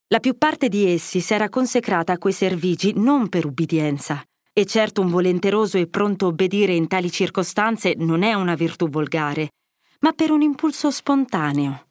[0.07, 5.01] La più parte di essi s'era consecrata a quei servigi non per ubbidienza, e certo
[5.01, 9.49] un volenteroso e pronto obbedire in tali circostanze non è una virtù volgare,
[10.01, 11.87] ma per un impulso spontaneo.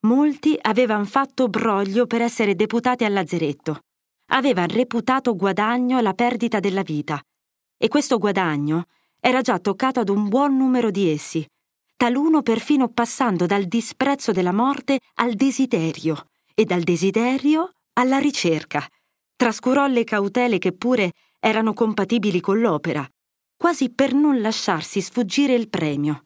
[0.00, 3.80] Molti avevano fatto broglio per essere deputati al lazzeretto.
[4.26, 7.20] Avevano reputato guadagno la perdita della vita.
[7.76, 8.84] E questo guadagno
[9.18, 11.44] era già toccato ad un buon numero di essi,
[11.96, 18.86] taluno perfino passando dal disprezzo della morte al desiderio e dal desiderio alla ricerca.
[19.34, 21.12] Trascurò le cautele che pure
[21.46, 23.08] erano compatibili con l'opera,
[23.56, 26.24] quasi per non lasciarsi sfuggire il premio.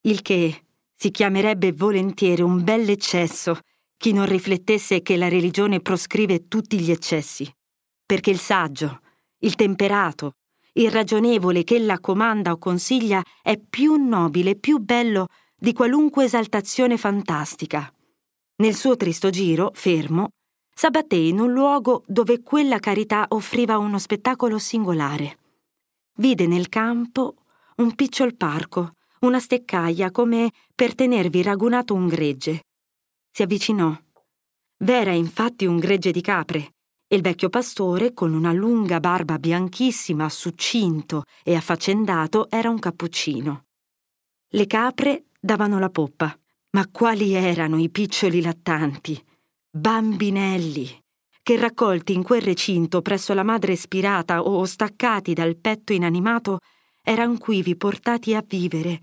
[0.00, 0.64] Il che
[0.96, 3.60] si chiamerebbe volentieri un bell'eccesso
[3.96, 7.48] chi non riflettesse che la religione proscrive tutti gli eccessi,
[8.04, 9.00] perché il saggio,
[9.38, 10.32] il temperato,
[10.72, 16.96] il ragionevole che ella comanda o consiglia è più nobile, più bello di qualunque esaltazione
[16.96, 17.92] fantastica.
[18.56, 20.30] Nel suo tristo giro, fermo,
[20.78, 25.38] s'abbatté in un luogo dove quella carità offriva uno spettacolo singolare.
[26.18, 27.34] Vide nel campo
[27.78, 32.66] un picciol parco, una steccaia come per tenervi ragunato un gregge.
[33.28, 33.92] Si avvicinò.
[34.76, 36.74] V'era infatti un gregge di capre,
[37.08, 43.64] e il vecchio pastore, con una lunga barba bianchissima, succinto e affaccendato, era un cappuccino.
[44.50, 46.32] Le capre davano la poppa,
[46.70, 49.20] ma quali erano i piccioli lattanti?
[49.70, 50.88] Bambinelli,
[51.42, 56.60] che raccolti in quel recinto presso la madre spirata o staccati dal petto inanimato,
[57.02, 58.98] eran quivi portati a vivere.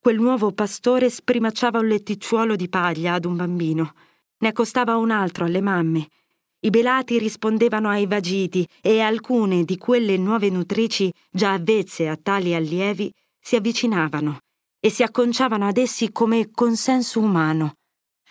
[0.00, 3.92] Quel nuovo pastore sprimacciava un letticciuolo di paglia ad un bambino,
[4.38, 6.08] ne accostava un altro alle mamme,
[6.60, 12.54] i belati rispondevano ai vagiti e alcune di quelle nuove nutrici, già avvezze a tali
[12.54, 14.38] allievi, si avvicinavano
[14.80, 17.74] e si acconciavano ad essi come consenso umano.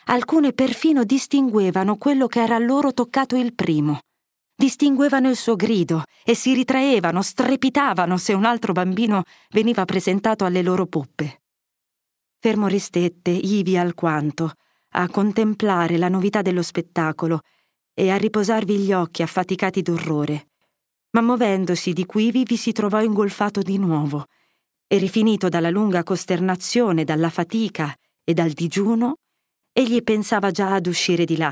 [0.05, 3.99] Alcune perfino distinguevano quello che era loro toccato il primo.
[4.55, 10.61] Distinguevano il suo grido e si ritraevano, strepitavano se un altro bambino veniva presentato alle
[10.61, 11.41] loro poppe.
[12.39, 14.51] Fermo ristette, ivi alquanto,
[14.95, 17.39] a contemplare la novità dello spettacolo
[17.93, 20.49] e a riposarvi gli occhi affaticati d'orrore.
[21.11, 24.25] Ma muovendosi di quivi vi si trovò ingolfato di nuovo,
[24.87, 29.19] e rifinito dalla lunga costernazione, dalla fatica e dal digiuno,
[29.73, 31.51] egli pensava già ad uscire di là,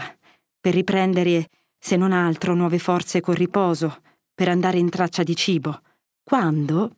[0.60, 4.02] per riprendere, se non altro, nuove forze col riposo,
[4.34, 5.82] per andare in traccia di cibo,
[6.24, 6.98] quando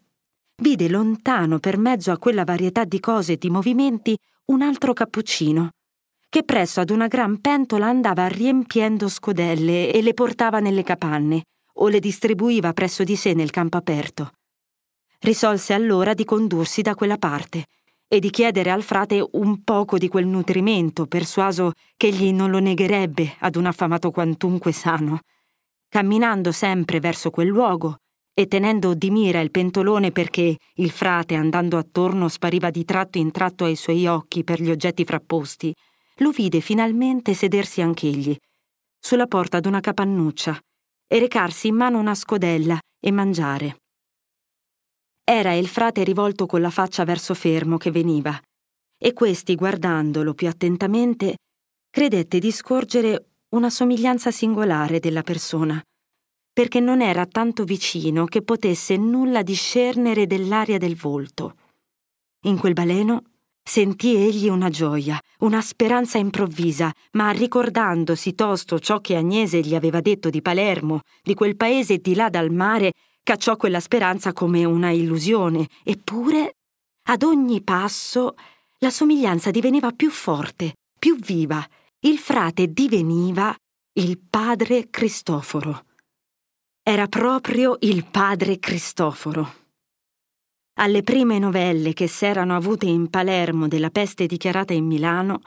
[0.61, 5.69] vide lontano per mezzo a quella varietà di cose e di movimenti un altro cappuccino,
[6.27, 11.43] che presso ad una gran pentola andava riempiendo scodelle e le portava nelle capanne
[11.75, 14.31] o le distribuiva presso di sé nel campo aperto.
[15.19, 17.65] Risolse allora di condursi da quella parte
[18.13, 22.59] e di chiedere al frate un poco di quel nutrimento, persuaso che egli non lo
[22.59, 25.21] negherebbe ad un affamato quantunque sano.
[25.89, 27.97] Camminando sempre verso quel luogo
[28.31, 33.31] e tenendo di mira il pentolone perché il frate andando attorno spariva di tratto in
[33.31, 35.73] tratto ai suoi occhi per gli oggetti frapposti,
[36.17, 38.37] lo vide finalmente sedersi anch'egli,
[38.99, 40.55] sulla porta d'una capannuccia,
[41.07, 43.77] e recarsi in mano una scodella e mangiare.
[45.23, 48.39] Era il frate rivolto con la faccia verso Fermo che veniva,
[48.97, 51.37] e questi, guardandolo più attentamente,
[51.89, 55.81] credette di scorgere una somiglianza singolare della persona,
[56.51, 61.55] perché non era tanto vicino che potesse nulla discernere dell'aria del volto.
[62.45, 63.23] In quel baleno
[63.65, 70.01] Sentì egli una gioia, una speranza improvvisa, ma ricordandosi tosto ciò che Agnese gli aveva
[70.01, 72.91] detto di Palermo, di quel paese di là dal mare,
[73.23, 76.57] cacciò quella speranza come una illusione, eppure,
[77.07, 78.35] ad ogni passo,
[78.79, 81.65] la somiglianza diveniva più forte, più viva.
[81.99, 83.55] Il frate diveniva
[83.93, 85.85] il padre Cristoforo.
[86.83, 89.61] Era proprio il padre Cristoforo.
[90.79, 95.41] Alle prime novelle che s'erano avute in Palermo della peste dichiarata in Milano,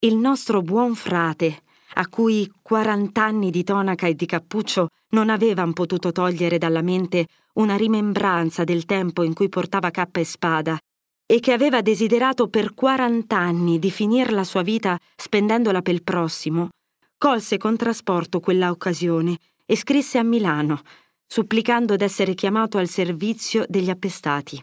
[0.00, 1.64] il nostro buon frate,
[1.94, 7.76] a cui quarant'anni di tonaca e di cappuccio non avevan potuto togliere dalla mente una
[7.76, 10.76] rimembranza del tempo in cui portava cappa e spada,
[11.24, 16.70] e che aveva desiderato per quarant'anni di finir la sua vita spendendola pel prossimo,
[17.16, 20.82] colse con trasporto quella occasione e scrisse a Milano,
[21.26, 24.62] supplicando d'essere chiamato al servizio degli appestati.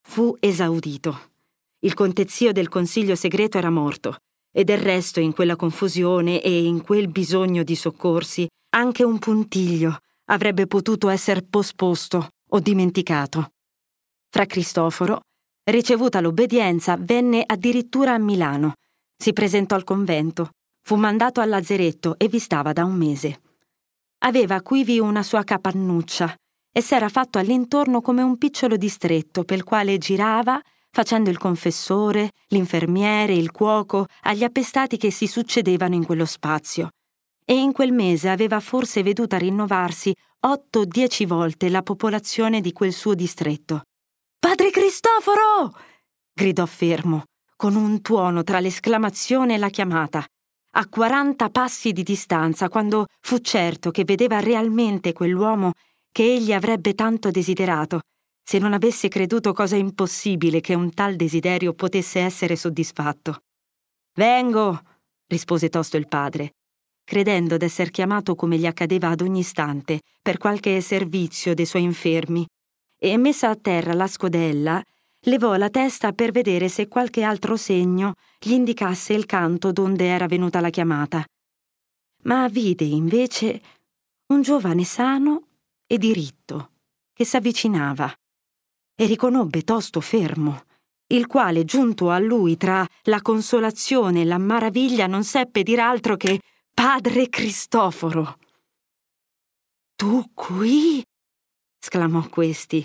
[0.00, 1.30] Fu esaudito.
[1.80, 4.16] Il contezio del consiglio segreto era morto,
[4.52, 9.98] e del resto in quella confusione e in quel bisogno di soccorsi anche un puntiglio
[10.26, 13.52] avrebbe potuto essere posposto o dimenticato.
[14.30, 15.20] Fra Cristoforo,
[15.64, 18.74] ricevuta l'obbedienza, venne addirittura a Milano,
[19.16, 20.50] si presentò al convento,
[20.82, 23.40] fu mandato al lazzeretto e vi stava da un mese.
[24.24, 26.34] Aveva quivi una sua capannuccia
[26.72, 30.58] e s'era fatto all'intorno come un picciolo distretto pel quale girava,
[30.90, 36.88] facendo il confessore, l'infermiere, il cuoco agli appestati che si succedevano in quello spazio.
[37.44, 40.14] E in quel mese aveva forse veduta rinnovarsi
[40.44, 43.82] otto o dieci volte la popolazione di quel suo distretto.
[44.38, 45.72] Padre Cristoforo!
[46.32, 47.24] gridò fermo,
[47.56, 50.24] con un tuono tra l'esclamazione e la chiamata,
[50.74, 55.72] a quaranta passi di distanza, quando fu certo che vedeva realmente quell'uomo
[56.10, 58.00] che egli avrebbe tanto desiderato,
[58.42, 63.42] se non avesse creduto cosa impossibile che un tal desiderio potesse essere soddisfatto.
[64.14, 64.80] Vengo,
[65.26, 66.54] rispose tosto il padre,
[67.04, 72.46] credendo d'esser chiamato come gli accadeva ad ogni istante per qualche servizio dei suoi infermi,
[72.98, 74.82] e messa a terra la scodella,
[75.26, 80.26] levò la testa per vedere se qualche altro segno gli indicasse il canto donde era
[80.26, 81.24] venuta la chiamata.
[82.24, 83.60] Ma vide invece
[84.26, 85.48] un giovane sano
[85.86, 86.70] e diritto
[87.12, 88.12] che s'avvicinava
[88.94, 90.64] e riconobbe tosto fermo,
[91.08, 96.16] il quale, giunto a lui tra la consolazione e la maraviglia, non seppe dir altro
[96.16, 96.40] che
[96.74, 98.38] Padre Cristoforo.
[99.94, 101.04] Tu qui?
[101.78, 102.84] sclamò questi.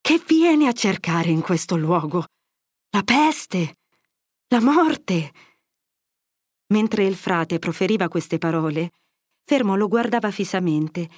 [0.00, 2.26] Che vieni a cercare in questo luogo?
[2.90, 3.78] La peste?
[4.48, 5.32] La morte?
[6.68, 8.92] Mentre il frate proferiva queste parole,
[9.44, 11.08] Fermo lo guardava fisamente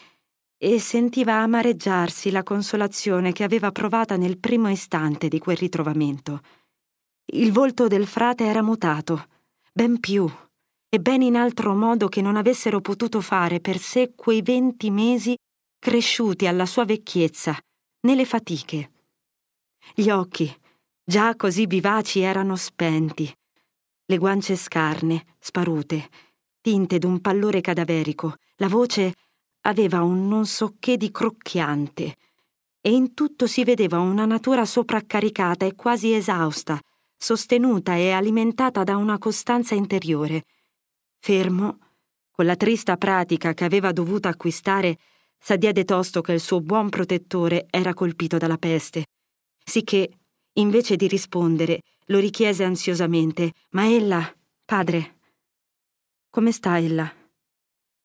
[0.56, 6.40] e sentiva amareggiarsi la consolazione che aveva provata nel primo istante di quel ritrovamento.
[7.32, 9.26] Il volto del frate era mutato,
[9.72, 10.30] ben più,
[10.92, 15.36] e ben in altro modo che non avessero potuto fare per sé quei venti mesi
[15.78, 17.56] cresciuti alla sua vecchiezza,
[18.00, 18.90] nelle fatiche.
[19.94, 20.52] Gli occhi,
[21.04, 23.32] già così vivaci, erano spenti,
[24.04, 26.08] le guance scarne, sparute,
[26.60, 29.14] tinte d'un pallore cadaverico, la voce
[29.62, 32.16] aveva un non so che di crocchiante,
[32.80, 36.80] e in tutto si vedeva una natura sopraccaricata e quasi esausta,
[37.16, 40.46] sostenuta e alimentata da una costanza interiore.
[41.22, 41.78] Fermo,
[42.30, 44.98] con la trista pratica che aveva dovuto acquistare,
[45.38, 49.04] s'addiede tosto che il suo buon protettore era colpito dalla peste,
[49.62, 50.08] sicché,
[50.54, 55.18] invece di rispondere, lo richiese ansiosamente: Ma ella, padre,
[56.30, 57.12] come sta ella?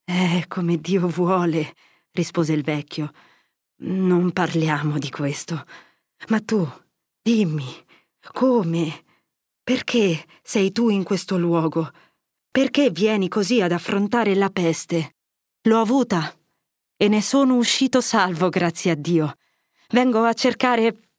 [0.03, 1.73] Eh, come Dio vuole,
[2.11, 3.11] rispose il vecchio.
[3.77, 5.65] Non parliamo di questo.
[6.27, 6.67] Ma tu,
[7.21, 7.65] dimmi,
[8.33, 9.03] come?
[9.63, 11.89] Perché sei tu in questo luogo?
[12.55, 15.15] Perché vieni così ad affrontare la peste?
[15.63, 16.33] L'ho avuta
[16.95, 19.35] e ne sono uscito salvo, grazie a Dio.
[19.89, 21.09] Vengo a cercare...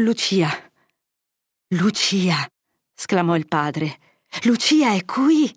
[0.00, 0.48] Lucia.
[1.74, 2.50] Lucia,
[2.94, 3.98] sclamò il padre.
[4.44, 5.54] Lucia è qui.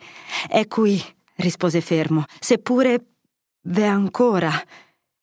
[0.50, 1.02] È qui
[1.36, 3.14] rispose fermo, seppure
[3.68, 4.52] v'è ancora.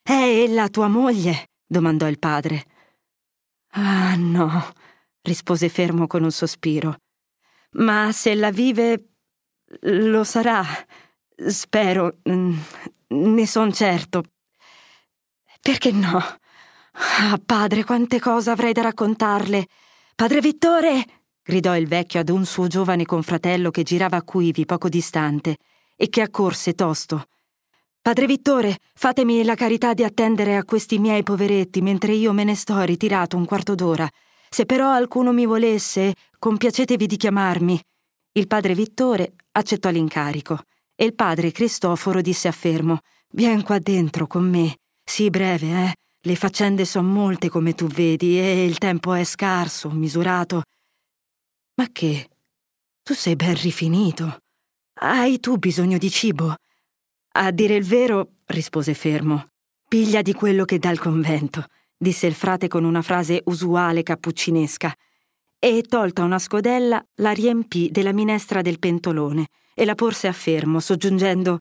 [0.01, 1.51] È ella tua moglie?
[1.67, 2.65] domandò il padre.
[3.73, 4.73] Ah no,
[5.21, 6.97] rispose fermo con un sospiro.
[7.73, 9.09] Ma se la vive,
[9.81, 10.65] lo sarà.
[11.49, 12.59] Spero, mm,
[13.09, 14.23] ne son certo.
[15.61, 16.19] Perché no?
[17.19, 19.67] Ah, padre, quante cose avrei da raccontarle.
[20.15, 21.05] Padre Vittore!
[21.43, 25.59] gridò il vecchio ad un suo giovane confratello che girava a quivi poco distante
[25.95, 27.27] e che accorse tosto.
[28.01, 32.55] Padre Vittore, fatemi la carità di attendere a questi miei poveretti mentre io me ne
[32.55, 34.09] sto ritirato un quarto d'ora.
[34.57, 37.79] Se però alcuno mi volesse, compiacetevi di chiamarmi.
[38.33, 40.63] Il padre Vittore accettò l'incarico
[40.95, 43.01] e il padre Cristoforo disse a Fermo:
[43.33, 44.79] Vien qua dentro con me.
[45.05, 45.95] Sii breve, eh?
[46.23, 50.63] Le faccende son molte come tu vedi e il tempo è scarso, misurato.
[51.75, 52.31] Ma che?
[53.03, 54.39] Tu sei ben rifinito.
[55.01, 56.55] Hai tu bisogno di cibo?
[57.33, 59.49] A dire il vero, rispose fermo.
[59.87, 64.95] Piglia di quello che dà il convento, disse il frate con una frase usuale cappuccinesca,
[65.59, 70.81] e tolta una scodella la riempì della minestra del pentolone e la porse a fermo,
[70.81, 71.59] soggiungendo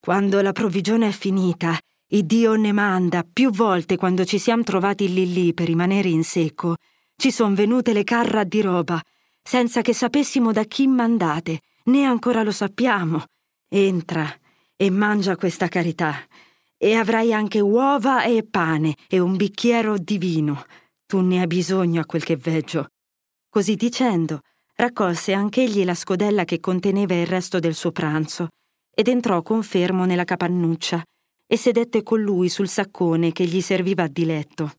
[0.00, 1.78] Quando la provvigione è finita,
[2.08, 6.24] il Dio ne manda, più volte quando ci siamo trovati lì lì per rimanere in
[6.24, 6.76] secco,
[7.16, 9.00] ci son venute le carra di roba,
[9.42, 13.24] senza che sapessimo da chi mandate, né ancora lo sappiamo.
[13.68, 14.30] Entra
[14.76, 16.14] e mangia questa carità,
[16.84, 20.66] e avrai anche uova e pane e un bicchiero di vino.
[21.06, 22.88] Tu ne hai bisogno a quel che veggio.
[23.48, 24.40] Così dicendo,
[24.74, 28.48] raccolse anch'egli la scodella che conteneva il resto del suo pranzo
[28.94, 31.02] ed entrò con Fermo nella capannuccia
[31.46, 34.72] e sedette con lui sul saccone che gli serviva a diletto.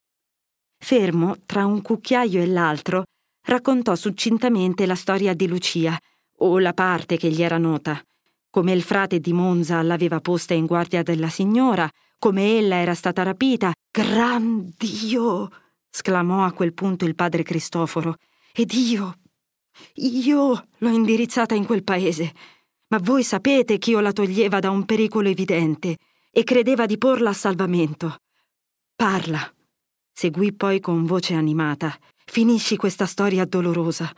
[0.78, 3.02] Fermo, tra un cucchiaio e l'altro,
[3.48, 5.98] raccontò succintamente la storia di Lucia
[6.38, 8.00] o la parte che gli era nota,
[8.56, 11.86] come il frate di Monza l'aveva posta in guardia della signora,
[12.18, 13.70] come ella era stata rapita.
[13.90, 15.50] Gran Dio!
[15.90, 18.14] sclamò a quel punto il padre Cristoforo.
[18.54, 19.18] Ed io,
[19.96, 22.32] io l'ho indirizzata in quel paese.
[22.86, 25.98] Ma voi sapete che io la toglieva da un pericolo evidente
[26.30, 28.20] e credeva di porla a salvamento.
[28.94, 29.52] Parla,
[30.10, 31.94] seguì poi con voce animata.
[32.24, 34.10] Finisci questa storia dolorosa.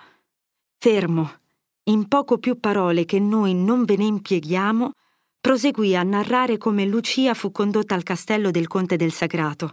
[0.78, 1.40] Fermo,
[1.88, 4.92] in poco più parole che noi non ve ne impieghiamo,
[5.40, 9.72] proseguì a narrare come Lucia fu condotta al castello del conte del Sagrato,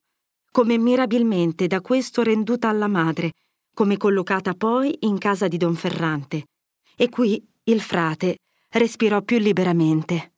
[0.52, 3.32] come mirabilmente da questo renduta alla madre,
[3.74, 6.46] come collocata poi in casa di Don Ferrante.
[6.96, 8.38] E qui il frate
[8.70, 10.32] respirò più liberamente.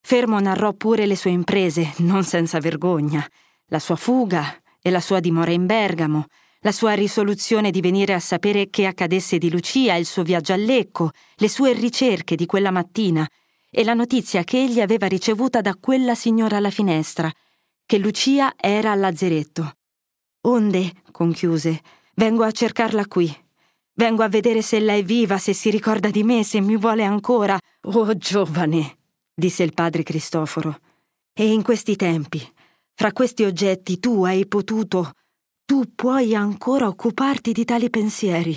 [0.00, 3.26] Fermo narrò pure le sue imprese, non senza vergogna,
[3.66, 6.26] la sua fuga e la sua dimora in Bergamo,
[6.66, 10.56] la sua risoluzione di venire a sapere che accadesse di Lucia, il suo viaggio a
[10.56, 13.24] Lecco, le sue ricerche di quella mattina
[13.70, 17.30] e la notizia che egli aveva ricevuta da quella signora alla finestra,
[17.86, 19.74] che Lucia era al lazzeretto.
[20.40, 21.80] Onde, conchiuse,
[22.16, 23.32] vengo a cercarla qui.
[23.92, 27.04] Vengo a vedere se ella è viva, se si ricorda di me, se mi vuole
[27.04, 27.56] ancora.
[27.82, 28.96] Oh giovane,
[29.32, 30.80] disse il padre Cristoforo.
[31.32, 32.44] E in questi tempi,
[32.92, 35.12] fra questi oggetti, tu hai potuto,
[35.66, 38.56] tu puoi ancora occuparti di tali pensieri.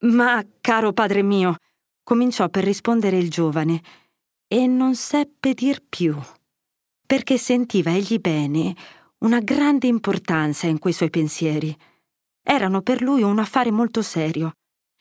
[0.00, 1.56] Ma, caro padre mio,
[2.02, 3.82] cominciò per rispondere il giovane,
[4.48, 6.16] e non seppe dir più,
[7.06, 8.74] perché sentiva egli bene
[9.18, 11.76] una grande importanza in quei suoi pensieri.
[12.42, 14.52] Erano per lui un affare molto serio,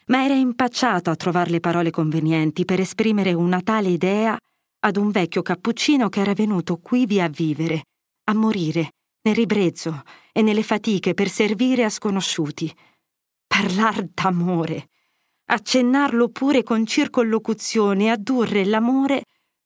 [0.07, 4.37] ma era impacciato a trovare le parole convenienti per esprimere una tale idea
[4.79, 7.83] ad un vecchio cappuccino che era venuto quivi a vivere,
[8.25, 8.91] a morire,
[9.27, 12.73] nel ribrezzo e nelle fatiche per servire a sconosciuti.
[13.45, 14.89] Parlar d'amore,
[15.45, 19.23] accennarlo pure con circollocuzione, addurre l'amore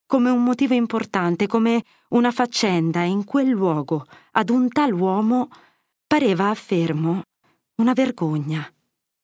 [0.07, 5.47] come un motivo importante, come una faccenda in quel luogo, ad un tal uomo,
[6.07, 7.21] pareva affermo
[7.75, 8.67] una vergogna.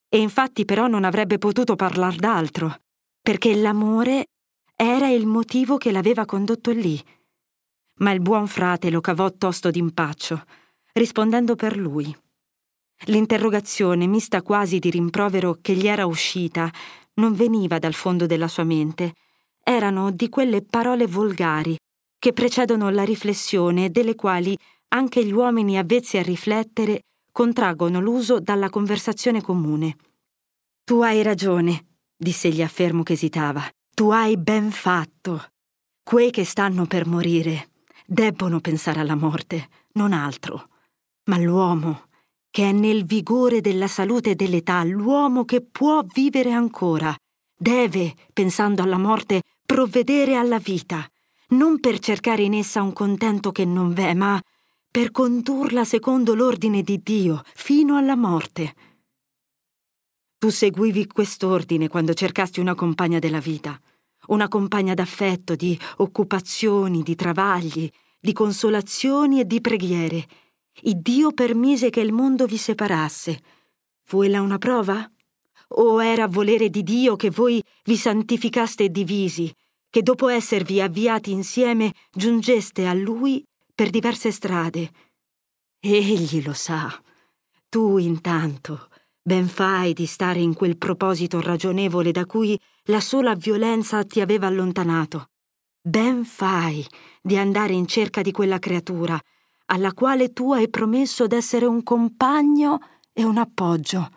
[0.09, 2.73] E infatti però non avrebbe potuto parlar d'altro,
[3.21, 4.27] perché l'amore
[4.75, 7.03] era il motivo che l'aveva condotto lì.
[7.97, 10.43] Ma il buon frate lo cavò tosto d'impaccio,
[10.93, 12.15] rispondendo per lui.
[13.05, 16.71] L'interrogazione, mista quasi di rimprovero che gli era uscita,
[17.15, 19.13] non veniva dal fondo della sua mente,
[19.63, 21.75] erano di quelle parole volgari
[22.19, 24.57] che precedono la riflessione delle quali
[24.89, 29.97] anche gli uomini avvezzi a riflettere contraggono l'uso dalla conversazione comune.
[30.83, 33.67] Tu hai ragione, disse gli affermo che esitava.
[33.93, 35.43] Tu hai ben fatto.
[36.01, 37.69] Quei che stanno per morire
[38.09, 40.69] debbono pensare alla morte, non altro.
[41.25, 42.05] Ma l'uomo,
[42.49, 47.13] che è nel vigore della salute e dell'età, l'uomo che può vivere ancora,
[47.55, 51.05] deve, pensando alla morte, provvedere alla vita,
[51.49, 54.41] non per cercare in essa un contento che non v'è, ma
[54.89, 58.73] per condurla secondo l'ordine di Dio fino alla morte.
[60.37, 63.79] Tu seguivi quest'ordine quando cercasti una compagna della vita,
[64.27, 70.27] una compagna d'affetto, di occupazioni, di travagli, di consolazioni e di preghiere.
[70.81, 73.41] Il Dio permise che il mondo vi separasse.
[74.03, 75.09] Fu ella una prova?
[75.69, 79.53] O era volere di Dio che voi vi santificaste divisi,
[79.89, 84.91] che dopo esservi avviati insieme giungeste a Lui per diverse strade?
[85.79, 87.01] Egli lo sa.
[87.69, 88.89] Tu intanto
[89.27, 94.47] ben fai di stare in quel proposito ragionevole da cui la sola violenza ti aveva
[94.47, 95.31] allontanato.
[95.81, 96.87] Ben fai
[97.21, 99.19] di andare in cerca di quella creatura,
[99.65, 102.79] alla quale tu hai promesso d'essere un compagno
[103.11, 104.09] e un appoggio.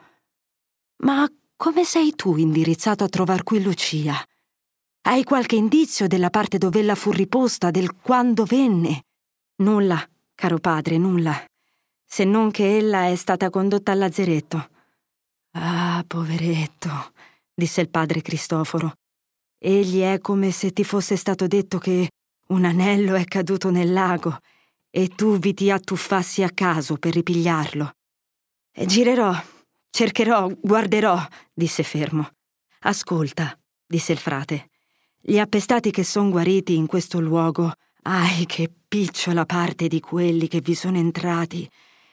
[0.98, 4.14] Ma come sei tu indirizzato a trovar qui Lucia?
[5.02, 9.06] Hai qualche indizio della parte dove ella fu riposta, del quando venne?
[9.56, 11.34] Nulla, caro padre, nulla.
[12.06, 14.68] Se non che ella è stata condotta al lazzeretto.
[15.52, 17.12] Ah, poveretto,
[17.52, 18.94] disse il padre Cristoforo.
[19.58, 22.10] Egli è come se ti fosse stato detto che
[22.48, 24.38] un anello è caduto nel lago
[24.90, 27.92] e tu vi ti attuffassi a caso per ripigliarlo.
[28.72, 29.34] E girerò,
[29.90, 31.20] Cercherò, guarderò,
[31.52, 32.30] disse fermo.
[32.80, 34.70] Ascolta, disse il frate.
[35.20, 37.72] Gli appestati che son guariti in questo luogo,
[38.02, 41.68] ai che picciola parte di quelli che vi sono entrati,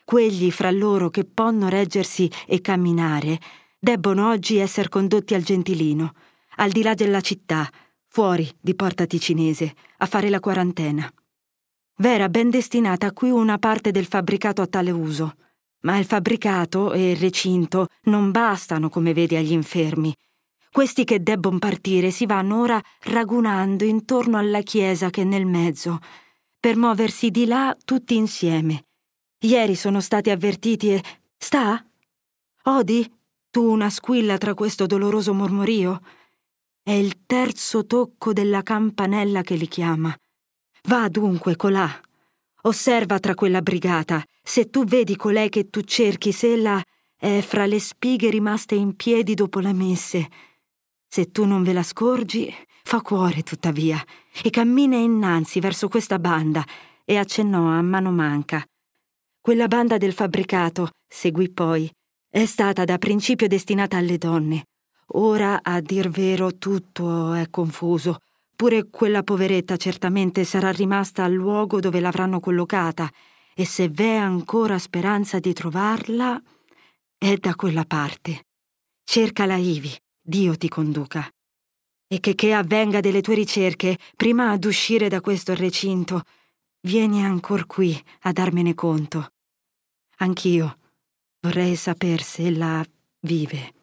[0.07, 3.41] quelli fra loro che ponno reggersi e camminare,
[3.77, 6.13] debbono oggi essere condotti al gentilino,
[6.59, 7.69] al di là della città,
[8.07, 11.11] fuori di Porta Ticinese, a fare la quarantena.
[11.97, 15.33] V'era ben destinata qui una parte del fabbricato a tale uso.
[15.81, 20.15] Ma il fabbricato e il recinto non bastano, come vedi, agli infermi.
[20.71, 25.99] Questi che debbon partire si vanno ora ragunando intorno alla chiesa che è nel mezzo,
[26.61, 28.86] per muoversi di là tutti insieme.
[29.41, 31.03] Ieri sono stati avvertiti e
[31.37, 31.85] Sta?
[32.63, 33.07] Odi?
[33.51, 36.01] Tu una squilla tra questo doloroso mormorio?
[36.81, 40.15] È il terzo tocco della campanella che li chiama.
[40.85, 41.87] Va dunque colà.
[42.63, 44.23] Osserva tra quella brigata.
[44.41, 46.81] Se tu vedi colei che tu cerchi, se ella
[47.15, 50.29] è fra le spighe rimaste in piedi dopo la messe.
[51.07, 52.51] Se tu non ve la scorgi,
[52.83, 54.03] fa cuore tuttavia,
[54.43, 56.65] e cammina innanzi verso questa banda,
[57.05, 58.65] e accennò a mano manca.
[59.47, 61.89] Quella banda del fabbricato, seguì poi,
[62.29, 64.65] è stata da principio destinata alle donne.
[65.13, 68.17] Ora, a dir vero, tutto è confuso.
[68.57, 73.09] Pure quella poveretta certamente sarà rimasta al luogo dove l'avranno collocata,
[73.55, 76.37] e se v'è ancora speranza di trovarla,
[77.17, 78.47] è da quella parte.
[79.05, 81.25] Cercala ivi, Dio ti conduca.
[82.05, 86.23] E che che avvenga delle tue ricerche, prima ad uscire da questo recinto,
[86.81, 89.29] vieni ancor qui a darmene conto.
[90.19, 90.77] Anch'io
[91.41, 92.83] vorrei saper se ella
[93.19, 93.73] vive.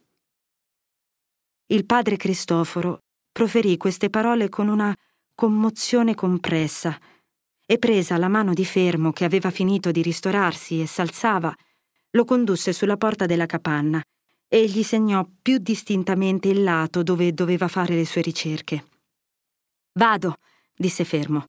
[1.66, 4.94] Il padre Cristoforo proferì queste parole con una
[5.34, 6.98] commozione compressa
[7.64, 11.54] e presa la mano di Fermo che aveva finito di ristorarsi e s'alzava,
[12.10, 14.02] lo condusse sulla porta della capanna
[14.48, 18.84] e gli segnò più distintamente il lato dove doveva fare le sue ricerche.
[19.92, 20.36] Vado,
[20.74, 21.44] disse Fermo.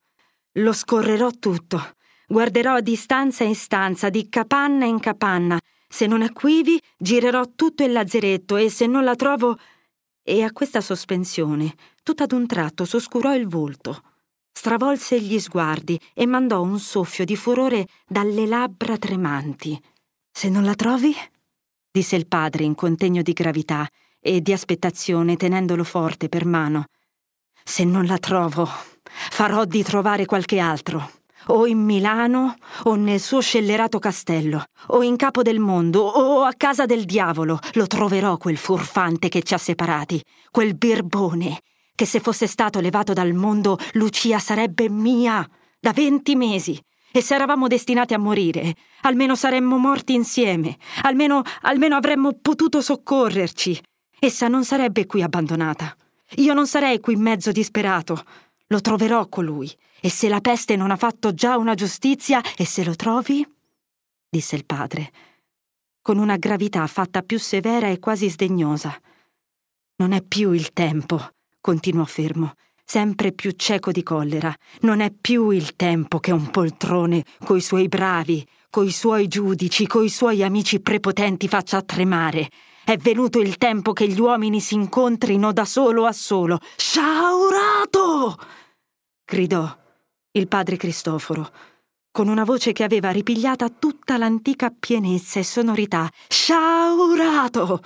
[0.59, 1.95] Lo scorrerò tutto.
[2.27, 5.59] Guarderò di stanza in stanza, di capanna in capanna.
[5.87, 9.57] Se non è quivi, girerò tutto il lazzeretto e se non la trovo.
[10.23, 14.01] E a questa sospensione, tutto ad un tratto, s'oscurò il volto.
[14.51, 19.79] Stravolse gli sguardi e mandò un soffio di furore dalle labbra tremanti.
[20.31, 21.13] Se non la trovi?
[21.91, 23.87] disse il padre in contegno di gravità
[24.19, 26.85] e di aspettazione tenendolo forte per mano.
[27.63, 28.67] Se non la trovo,
[29.29, 31.11] farò di trovare qualche altro,
[31.47, 36.53] o in Milano, o nel suo scellerato castello, o in capo del mondo, o a
[36.55, 37.59] casa del diavolo.
[37.73, 41.59] Lo troverò quel furfante che ci ha separati, quel birbone,
[41.95, 45.47] che se fosse stato levato dal mondo, Lucia sarebbe mia
[45.79, 46.79] da venti mesi
[47.11, 53.81] e se eravamo destinati a morire, almeno saremmo morti insieme, almeno, almeno avremmo potuto soccorrerci.
[54.19, 55.95] Essa non sarebbe qui abbandonata.
[56.37, 58.21] Io non sarei qui mezzo disperato.
[58.67, 59.71] Lo troverò colui.
[60.01, 63.45] E se la peste non ha fatto già una giustizia, e se lo trovi?
[64.29, 65.11] disse il padre,
[66.01, 68.95] con una gravità fatta più severa e quasi sdegnosa.
[69.97, 71.29] Non è più il tempo,
[71.61, 72.53] continuò fermo,
[72.83, 74.53] sempre più cieco di collera.
[74.81, 80.09] Non è più il tempo che un poltrone, coi suoi bravi, coi suoi giudici, coi
[80.09, 82.49] suoi amici prepotenti faccia tremare.
[82.85, 86.59] È venuto il tempo che gli uomini si incontrino da solo a solo.
[86.77, 88.37] Sciaurato!
[89.25, 89.75] gridò
[90.33, 91.51] il padre Cristoforo,
[92.11, 96.07] con una voce che aveva ripigliata tutta l'antica pienezza e sonorità.
[96.27, 97.81] Sciaurato!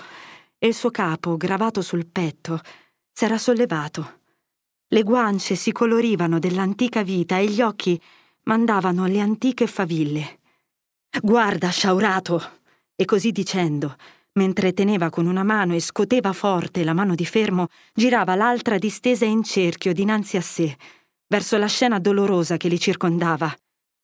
[0.58, 2.60] E il suo capo, gravato sul petto,
[3.10, 4.18] s'era sollevato.
[4.88, 7.98] Le guance si colorivano dell'antica vita e gli occhi
[8.42, 10.40] mandavano le antiche faville.
[11.22, 12.58] Guarda, sciaurato!
[12.94, 13.96] E così dicendo,
[14.34, 19.24] mentre teneva con una mano e scoteva forte la mano di fermo, girava l'altra distesa
[19.24, 20.76] in cerchio dinanzi a sé,
[21.26, 23.54] verso la scena dolorosa che li circondava.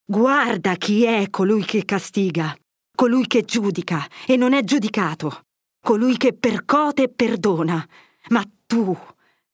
[0.04, 2.56] Guarda chi è colui che castiga,
[2.94, 5.46] colui che giudica e non è giudicato,
[5.80, 7.86] colui che percote e perdona.
[8.28, 8.96] Ma tu,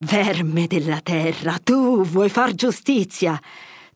[0.05, 3.41] Verme della terra, tu vuoi far giustizia.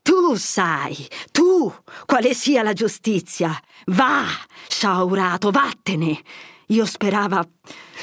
[0.00, 0.94] Tu sai,
[1.32, 1.72] tu,
[2.04, 3.60] quale sia la giustizia.
[3.86, 4.24] Va,
[4.68, 6.22] sciaurato, vattene.
[6.68, 7.46] Io sperava.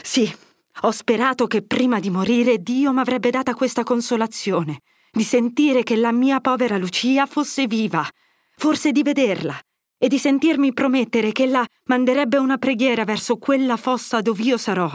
[0.01, 0.33] Sì,
[0.81, 4.79] ho sperato che prima di morire Dio m'avrebbe data questa consolazione,
[5.11, 8.07] di sentire che la mia povera Lucia fosse viva,
[8.55, 9.57] forse di vederla,
[9.97, 14.91] e di sentirmi promettere che ella manderebbe una preghiera verso quella fossa dove io sarò.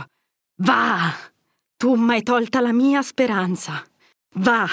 [0.57, 1.15] Va!
[1.77, 3.85] Tu m'hai tolta la mia speranza.
[4.35, 4.67] Va!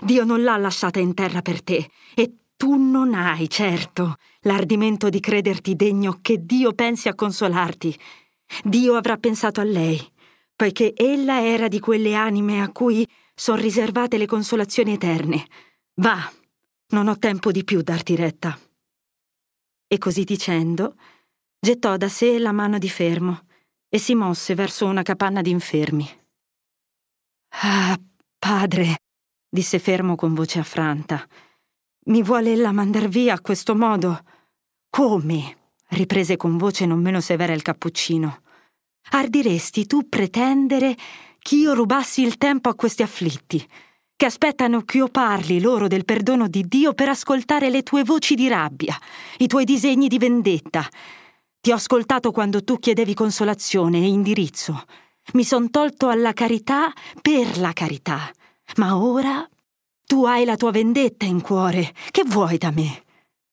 [0.00, 5.20] Dio non l'ha lasciata in terra per te e tu non hai, certo, l'ardimento di
[5.20, 7.96] crederti degno che Dio pensi a consolarti.
[8.62, 9.98] Dio avrà pensato a lei,
[10.54, 15.46] poiché ella era di quelle anime a cui sono riservate le consolazioni eterne.
[15.94, 16.30] Va,
[16.88, 18.58] non ho tempo di più darti retta.
[19.86, 20.96] E così dicendo,
[21.58, 23.46] gettò da sé la mano di fermo
[23.88, 26.22] e si mosse verso una capanna d'infermi.
[27.62, 27.98] Ah,
[28.38, 28.96] padre,
[29.48, 31.24] disse fermo con voce affranta.
[32.06, 34.24] Mi vuole ella mandar via a questo modo?
[34.90, 35.63] Come?
[35.94, 38.42] Riprese con voce non meno severa il cappuccino.
[39.10, 40.96] Ardiresti tu pretendere
[41.38, 43.66] ch'io rubassi il tempo a questi afflitti,
[44.16, 48.48] che aspettano ch'io parli loro del perdono di Dio per ascoltare le tue voci di
[48.48, 48.96] rabbia,
[49.38, 50.88] i tuoi disegni di vendetta,
[51.64, 54.84] Ti ho ascoltato quando tu chiedevi consolazione e indirizzo.
[55.32, 56.92] Mi son tolto alla carità
[57.22, 58.30] per la carità.
[58.76, 59.48] Ma ora
[60.04, 61.94] tu hai la tua vendetta in cuore.
[62.10, 63.03] Che vuoi da me?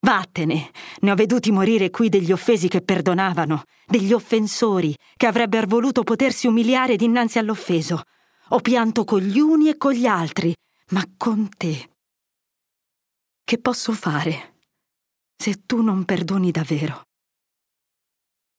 [0.04, 0.72] Vattene.
[1.02, 6.48] Ne ho veduti morire qui degli offesi che perdonavano, degli offensori che avrebbero voluto potersi
[6.48, 8.02] umiliare dinanzi all'offeso.
[8.50, 10.56] Ho pianto con gli uni e con gli altri,
[10.90, 11.90] ma con te.
[13.44, 14.56] Che posso fare
[15.36, 17.04] se tu non perdoni davvero?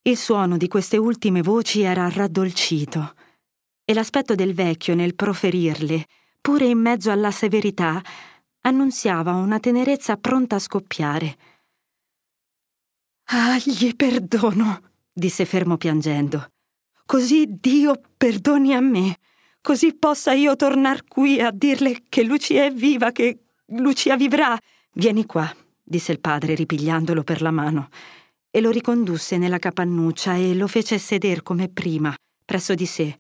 [0.03, 3.15] Il suono di queste ultime voci era raddolcito
[3.85, 6.07] e l'aspetto del vecchio nel proferirle,
[6.41, 8.03] pure in mezzo alla severità,
[8.63, 11.37] annunziava una tenerezza pronta a scoppiare.
[13.27, 14.81] Ah, gli perdono,
[15.13, 16.49] disse fermo piangendo.
[17.07, 19.19] Così Dio perdoni a me,
[19.61, 24.59] così possa io tornar qui a dirle che Lucia è viva, che Lucia vivrà.
[24.93, 25.51] Vieni qua,
[25.83, 27.89] disse il padre ripigliandolo per la mano
[28.55, 33.19] e lo ricondusse nella capannuccia e lo fece seder come prima, presso di sé.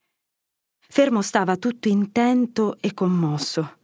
[0.79, 3.79] Fermo stava tutto intento e commosso.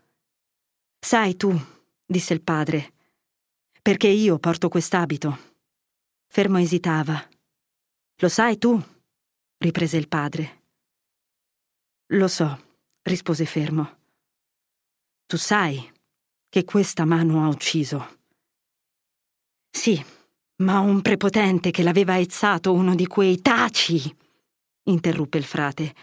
[1.00, 1.54] Sai tu,
[2.04, 2.92] disse il padre,
[3.82, 5.38] perché io porto quest'abito.
[6.26, 7.26] Fermo esitava.
[8.20, 8.78] Lo sai tu?
[9.58, 10.62] riprese il padre.
[12.12, 13.96] Lo so, rispose Fermo.
[15.26, 15.92] Tu sai
[16.48, 18.16] che questa mano ha ucciso.
[19.70, 20.02] Sì,
[20.62, 24.14] ma un prepotente che l'aveva aizzato uno di quei taci,
[24.84, 25.94] interruppe il frate.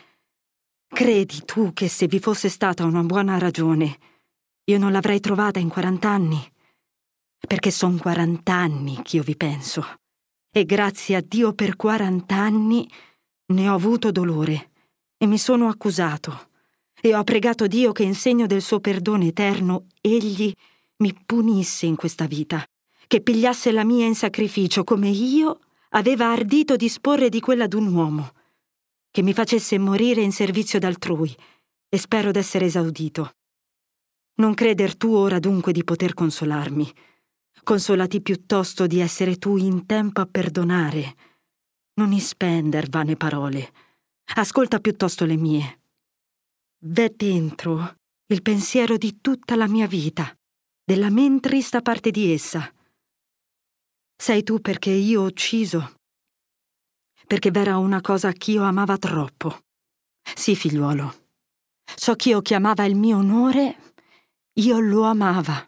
[0.88, 3.98] Credi tu che se vi fosse stata una buona ragione,
[4.66, 6.52] io non l'avrei trovata in quarant'anni?
[7.48, 9.86] Perché son quarant'anni che io vi penso.
[10.52, 12.90] E grazie a Dio per quarant'anni
[13.48, 14.72] ne ho avuto dolore
[15.18, 16.50] e mi sono accusato.
[17.00, 20.52] E ho pregato Dio che in segno del suo perdono eterno egli
[20.98, 22.66] mi punisse in questa vita
[23.08, 25.60] che pigliasse la mia in sacrificio come io
[25.90, 28.32] aveva ardito disporre di quella d'un uomo,
[29.12, 31.34] che mi facesse morire in servizio d'altrui,
[31.88, 33.36] e spero d'essere esaudito.
[34.36, 36.92] Non creder tu ora dunque di poter consolarmi.
[37.64, 41.16] Consolati piuttosto di essere tu in tempo a perdonare.
[41.96, 43.72] Non ispender vane parole.
[44.36, 45.82] Ascolta piuttosto le mie.
[46.86, 50.36] V'è dentro il pensiero di tutta la mia vita,
[50.84, 52.72] della men trista parte di essa,
[54.18, 55.96] sei tu perché io ho ucciso.
[57.28, 59.66] Perché v'era una cosa ch'io amava troppo.
[60.36, 61.28] Sì, figliuolo.
[61.96, 63.95] Ciò ch'io chiamava il mio onore,
[64.58, 65.66] io lo amava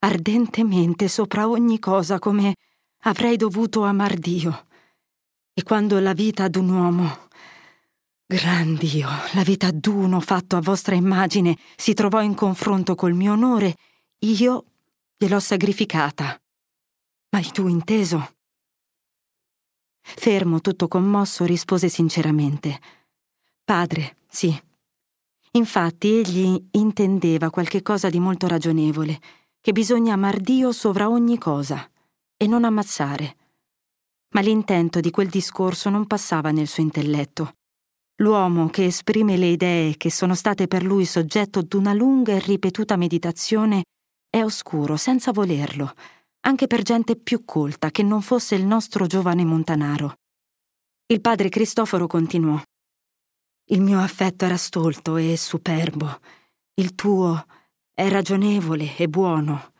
[0.00, 2.54] ardentemente sopra ogni cosa come
[3.02, 4.66] avrei dovuto amar Dio.
[5.52, 7.28] E quando la vita d'un uomo,
[8.26, 13.32] gran Dio, la vita d'uno fatto a vostra immagine si trovò in confronto col mio
[13.32, 13.76] onore,
[14.20, 14.64] io
[15.16, 16.40] gliel'ho sacrificata.
[17.30, 18.34] Hai tu inteso?
[20.00, 22.80] Fermo, tutto commosso, rispose sinceramente.
[23.64, 24.66] Padre, sì.
[25.58, 29.20] Infatti egli intendeva qualche cosa di molto ragionevole,
[29.60, 31.84] che bisogna amar Dio sovra ogni cosa
[32.36, 33.36] e non ammazzare.
[34.34, 37.54] Ma l'intento di quel discorso non passava nel suo intelletto.
[38.20, 42.94] L'uomo che esprime le idee che sono state per lui soggetto d'una lunga e ripetuta
[42.96, 43.82] meditazione
[44.30, 45.92] è oscuro senza volerlo,
[46.46, 50.18] anche per gente più colta che non fosse il nostro giovane Montanaro.
[51.06, 52.62] Il padre Cristoforo continuò.
[53.70, 56.20] Il mio affetto era stolto e superbo,
[56.76, 57.44] il tuo
[57.92, 59.74] è ragionevole e buono.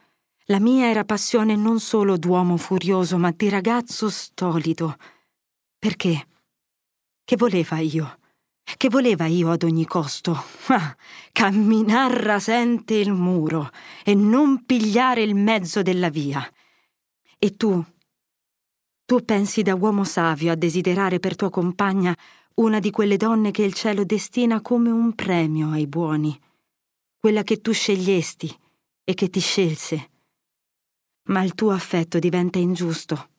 [0.47, 4.97] La mia era passione non solo d'uomo furioso, ma di ragazzo stolido.
[5.79, 6.27] Perché?
[7.25, 8.19] Che voleva io?
[8.63, 10.37] Che voleva io ad ogni costo?
[10.67, 10.95] Ah,
[11.33, 13.71] camminar rasente il muro
[14.05, 16.47] e non pigliare il mezzo della via.
[17.39, 17.83] E tu?
[19.09, 22.15] Tu pensi da uomo savio a desiderare per tua compagna
[22.57, 26.39] una di quelle donne che il cielo destina come un premio ai buoni,
[27.17, 28.55] quella che tu scegliesti
[29.05, 30.11] e che ti scelse.
[31.29, 33.31] Ma il tuo affetto diventa ingiusto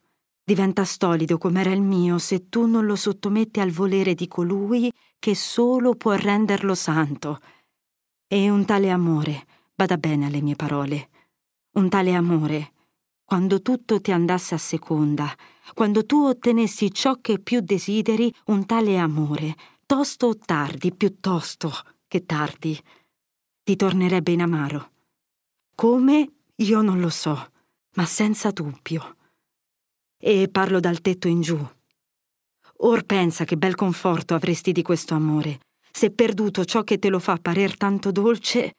[0.49, 5.35] diventa stolido com'era il mio se tu non lo sottometti al volere di colui che
[5.35, 7.37] solo può renderlo santo.
[8.27, 9.45] E un tale amore,
[9.75, 11.09] bada bene alle mie parole,
[11.73, 12.71] un tale amore,
[13.29, 15.31] quando tutto ti andasse a seconda,
[15.75, 19.55] quando tu ottenessi ciò che più desideri, un tale amore,
[19.85, 21.71] tosto o tardi, piuttosto
[22.07, 22.75] che tardi,
[23.61, 24.91] ti tornerebbe in amaro.
[25.75, 26.31] Come?
[26.55, 27.51] Io non lo so,
[27.97, 29.17] ma senza dubbio
[30.17, 31.69] e parlo dal tetto in giù.
[32.77, 35.59] Or pensa che bel conforto avresti di questo amore,
[35.91, 38.73] se perduto ciò che te lo fa parer tanto dolce,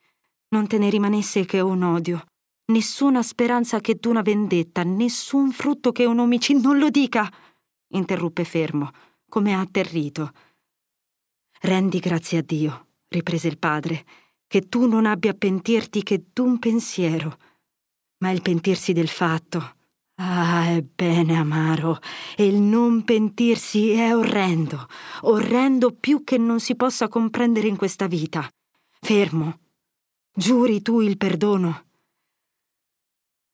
[0.49, 2.25] non te ne rimanesse che un odio,
[2.71, 7.31] nessuna speranza che d'una vendetta, nessun frutto che un omicidio non lo dica.
[7.93, 8.91] interruppe fermo,
[9.29, 10.33] come atterrito.
[11.61, 14.07] Rendi grazie a Dio, riprese il padre,
[14.47, 17.37] che tu non abbia a pentirti che d'un pensiero,
[18.19, 19.77] ma il pentirsi del fatto.
[20.23, 21.99] Ah, è bene amaro,
[22.37, 24.87] e il non pentirsi è orrendo,
[25.23, 28.49] orrendo più che non si possa comprendere in questa vita.
[29.01, 29.59] Fermo.
[30.33, 31.90] Giuri tu il perdono?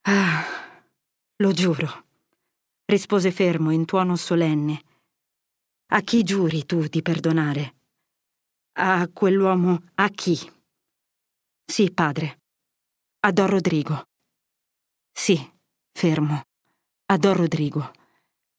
[0.09, 0.41] Ah,
[1.43, 2.05] lo giuro,
[2.85, 4.81] rispose fermo in tuono solenne.
[5.87, 7.75] A chi giuri tu di perdonare?
[8.79, 10.39] A quell'uomo a chi?
[11.65, 12.39] Sì, padre.
[13.25, 14.05] A Don Rodrigo.
[15.11, 15.37] Sì,
[15.91, 16.43] fermo.
[17.07, 17.91] A Don Rodrigo.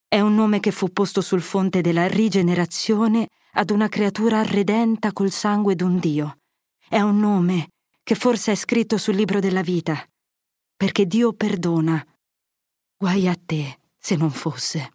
[0.07, 5.31] È un nome che fu posto sul fonte della rigenerazione ad una creatura redenta col
[5.31, 6.41] sangue d'un Dio.
[6.87, 7.71] È un nome
[8.03, 10.07] che forse è scritto sul libro della vita,
[10.79, 12.03] perché Dio perdona.
[12.97, 14.93] Guai a te se non fosse.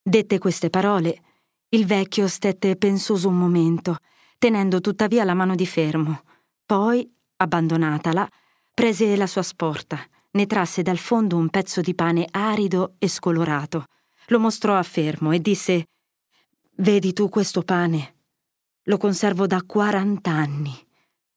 [0.00, 1.20] Dette queste parole,
[1.70, 3.96] il vecchio stette pensoso un momento,
[4.38, 6.22] tenendo tuttavia la mano di fermo.
[6.64, 8.30] Poi, abbandonatala,
[8.72, 9.98] prese la sua sporta,
[10.30, 13.86] ne trasse dal fondo un pezzo di pane arido e scolorato,
[14.28, 15.86] lo mostrò a fermo e disse
[16.76, 18.14] Vedi tu questo pane?
[18.84, 20.85] Lo conservo da quarant'anni.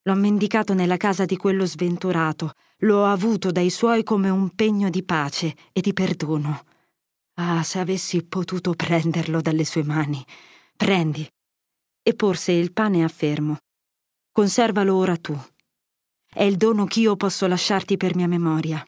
[0.03, 5.03] L'ho mendicato nella casa di quello sventurato, l'ho avuto dai suoi come un pegno di
[5.03, 6.63] pace e di perdono.
[7.35, 10.23] Ah, se avessi potuto prenderlo dalle sue mani.
[10.75, 11.27] Prendi.
[12.01, 13.57] E porse il pane a fermo.
[14.31, 15.37] Conservalo ora tu.
[16.31, 18.85] È il dono ch'io posso lasciarti per mia memoria.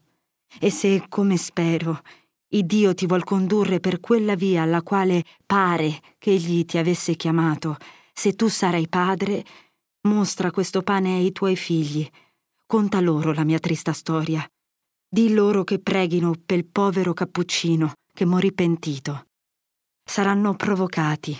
[0.59, 2.01] E se, come spero,
[2.49, 7.15] il Dio ti vuol condurre per quella via alla quale pare che egli ti avesse
[7.15, 7.77] chiamato,
[8.13, 9.43] se tu sarai padre,
[10.03, 12.09] Mostra questo pane ai tuoi figli.
[12.65, 14.43] Conta loro la mia trista storia.
[15.07, 19.27] Di loro che preghino pel povero cappuccino che morì pentito.
[20.03, 21.37] Saranno provocati,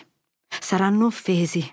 [0.47, 1.67] saranno offesi.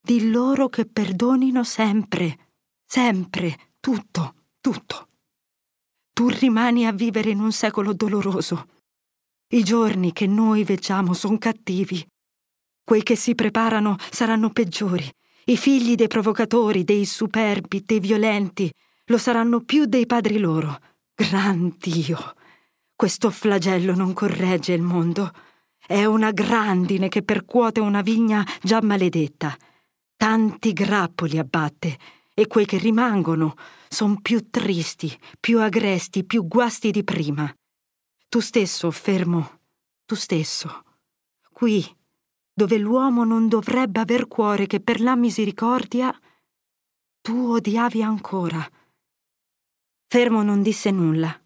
[0.00, 2.52] Di loro che perdonino sempre,
[2.84, 5.08] sempre, tutto, tutto.
[6.12, 8.68] Tu rimani a vivere in un secolo doloroso.
[9.48, 12.06] I giorni che noi veggiamo sono cattivi.
[12.84, 15.12] Quei che si preparano saranno peggiori
[15.46, 18.72] i figli dei provocatori, dei superbi, dei violenti,
[19.06, 20.78] lo saranno più dei padri loro.
[21.14, 22.34] Gran Dio!
[22.96, 25.30] Questo flagello non corregge il mondo.
[25.86, 29.54] È una grandine che percuote una vigna già maledetta.
[30.16, 31.98] Tanti grappoli abbatte,
[32.32, 33.54] e quei che rimangono
[33.88, 37.52] son più tristi, più agresti, più guasti di prima.
[38.28, 39.60] Tu stesso, fermo,
[40.06, 40.82] tu stesso.
[41.52, 41.84] Qui,
[42.54, 46.16] dove l'uomo non dovrebbe aver cuore che per la misericordia,
[47.20, 48.66] tu odiavi ancora.
[50.06, 51.36] Fermo non disse nulla,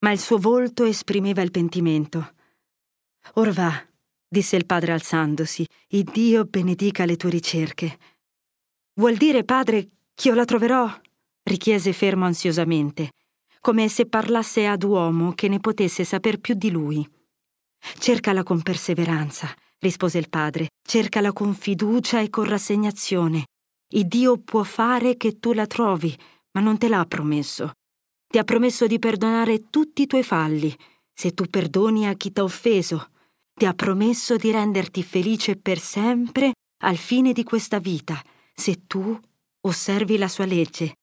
[0.00, 2.34] ma il suo volto esprimeva il pentimento.
[3.34, 3.72] Or va,
[4.28, 7.98] disse il padre alzandosi, il Dio benedica le tue ricerche.
[8.94, 11.00] Vuol dire, padre, ch'io la troverò?
[11.44, 13.12] richiese fermo ansiosamente,
[13.60, 17.08] come se parlasse ad uomo che ne potesse saper più di lui.
[17.98, 19.48] Cercala con perseveranza,
[19.82, 23.46] rispose il padre, cercala con fiducia e con rassegnazione.
[23.94, 26.16] Il Dio può fare che tu la trovi,
[26.52, 27.72] ma non te l'ha promesso.
[28.26, 30.74] Ti ha promesso di perdonare tutti i tuoi falli,
[31.12, 33.10] se tu perdoni a chi t'ha offeso.
[33.54, 36.52] Ti ha promesso di renderti felice per sempre
[36.84, 38.22] al fine di questa vita,
[38.54, 39.18] se tu
[39.60, 40.94] osservi la sua legge.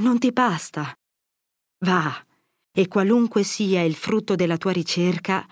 [0.00, 0.94] Non ti basta.
[1.84, 2.24] Va,
[2.72, 5.46] e qualunque sia il frutto della tua ricerca,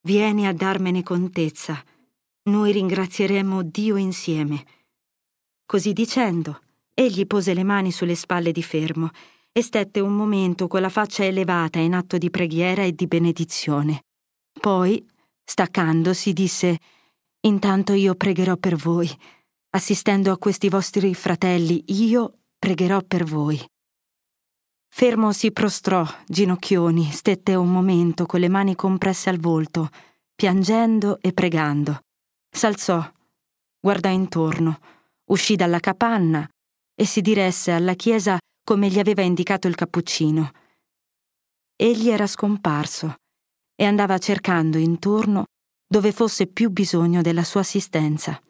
[0.00, 1.82] vieni a darmene contezza
[2.44, 4.64] noi ringrazieremo Dio insieme.
[5.64, 6.60] Così dicendo,
[6.92, 9.10] egli pose le mani sulle spalle di Fermo
[9.52, 14.04] e stette un momento con la faccia elevata in atto di preghiera e di benedizione.
[14.58, 15.06] Poi,
[15.44, 16.78] staccandosi, disse
[17.44, 19.10] Intanto io pregherò per voi.
[19.70, 23.60] Assistendo a questi vostri fratelli, io pregherò per voi.
[24.88, 29.88] Fermo si prostrò, ginocchioni, stette un momento con le mani compresse al volto,
[30.34, 32.00] piangendo e pregando.
[32.54, 33.02] S'alzò,
[33.80, 34.78] guardò intorno,
[35.30, 36.46] uscì dalla capanna
[36.94, 40.52] e si diresse alla chiesa come gli aveva indicato il cappuccino.
[41.74, 43.16] Egli era scomparso
[43.74, 45.46] e andava cercando intorno
[45.86, 48.40] dove fosse più bisogno della sua assistenza.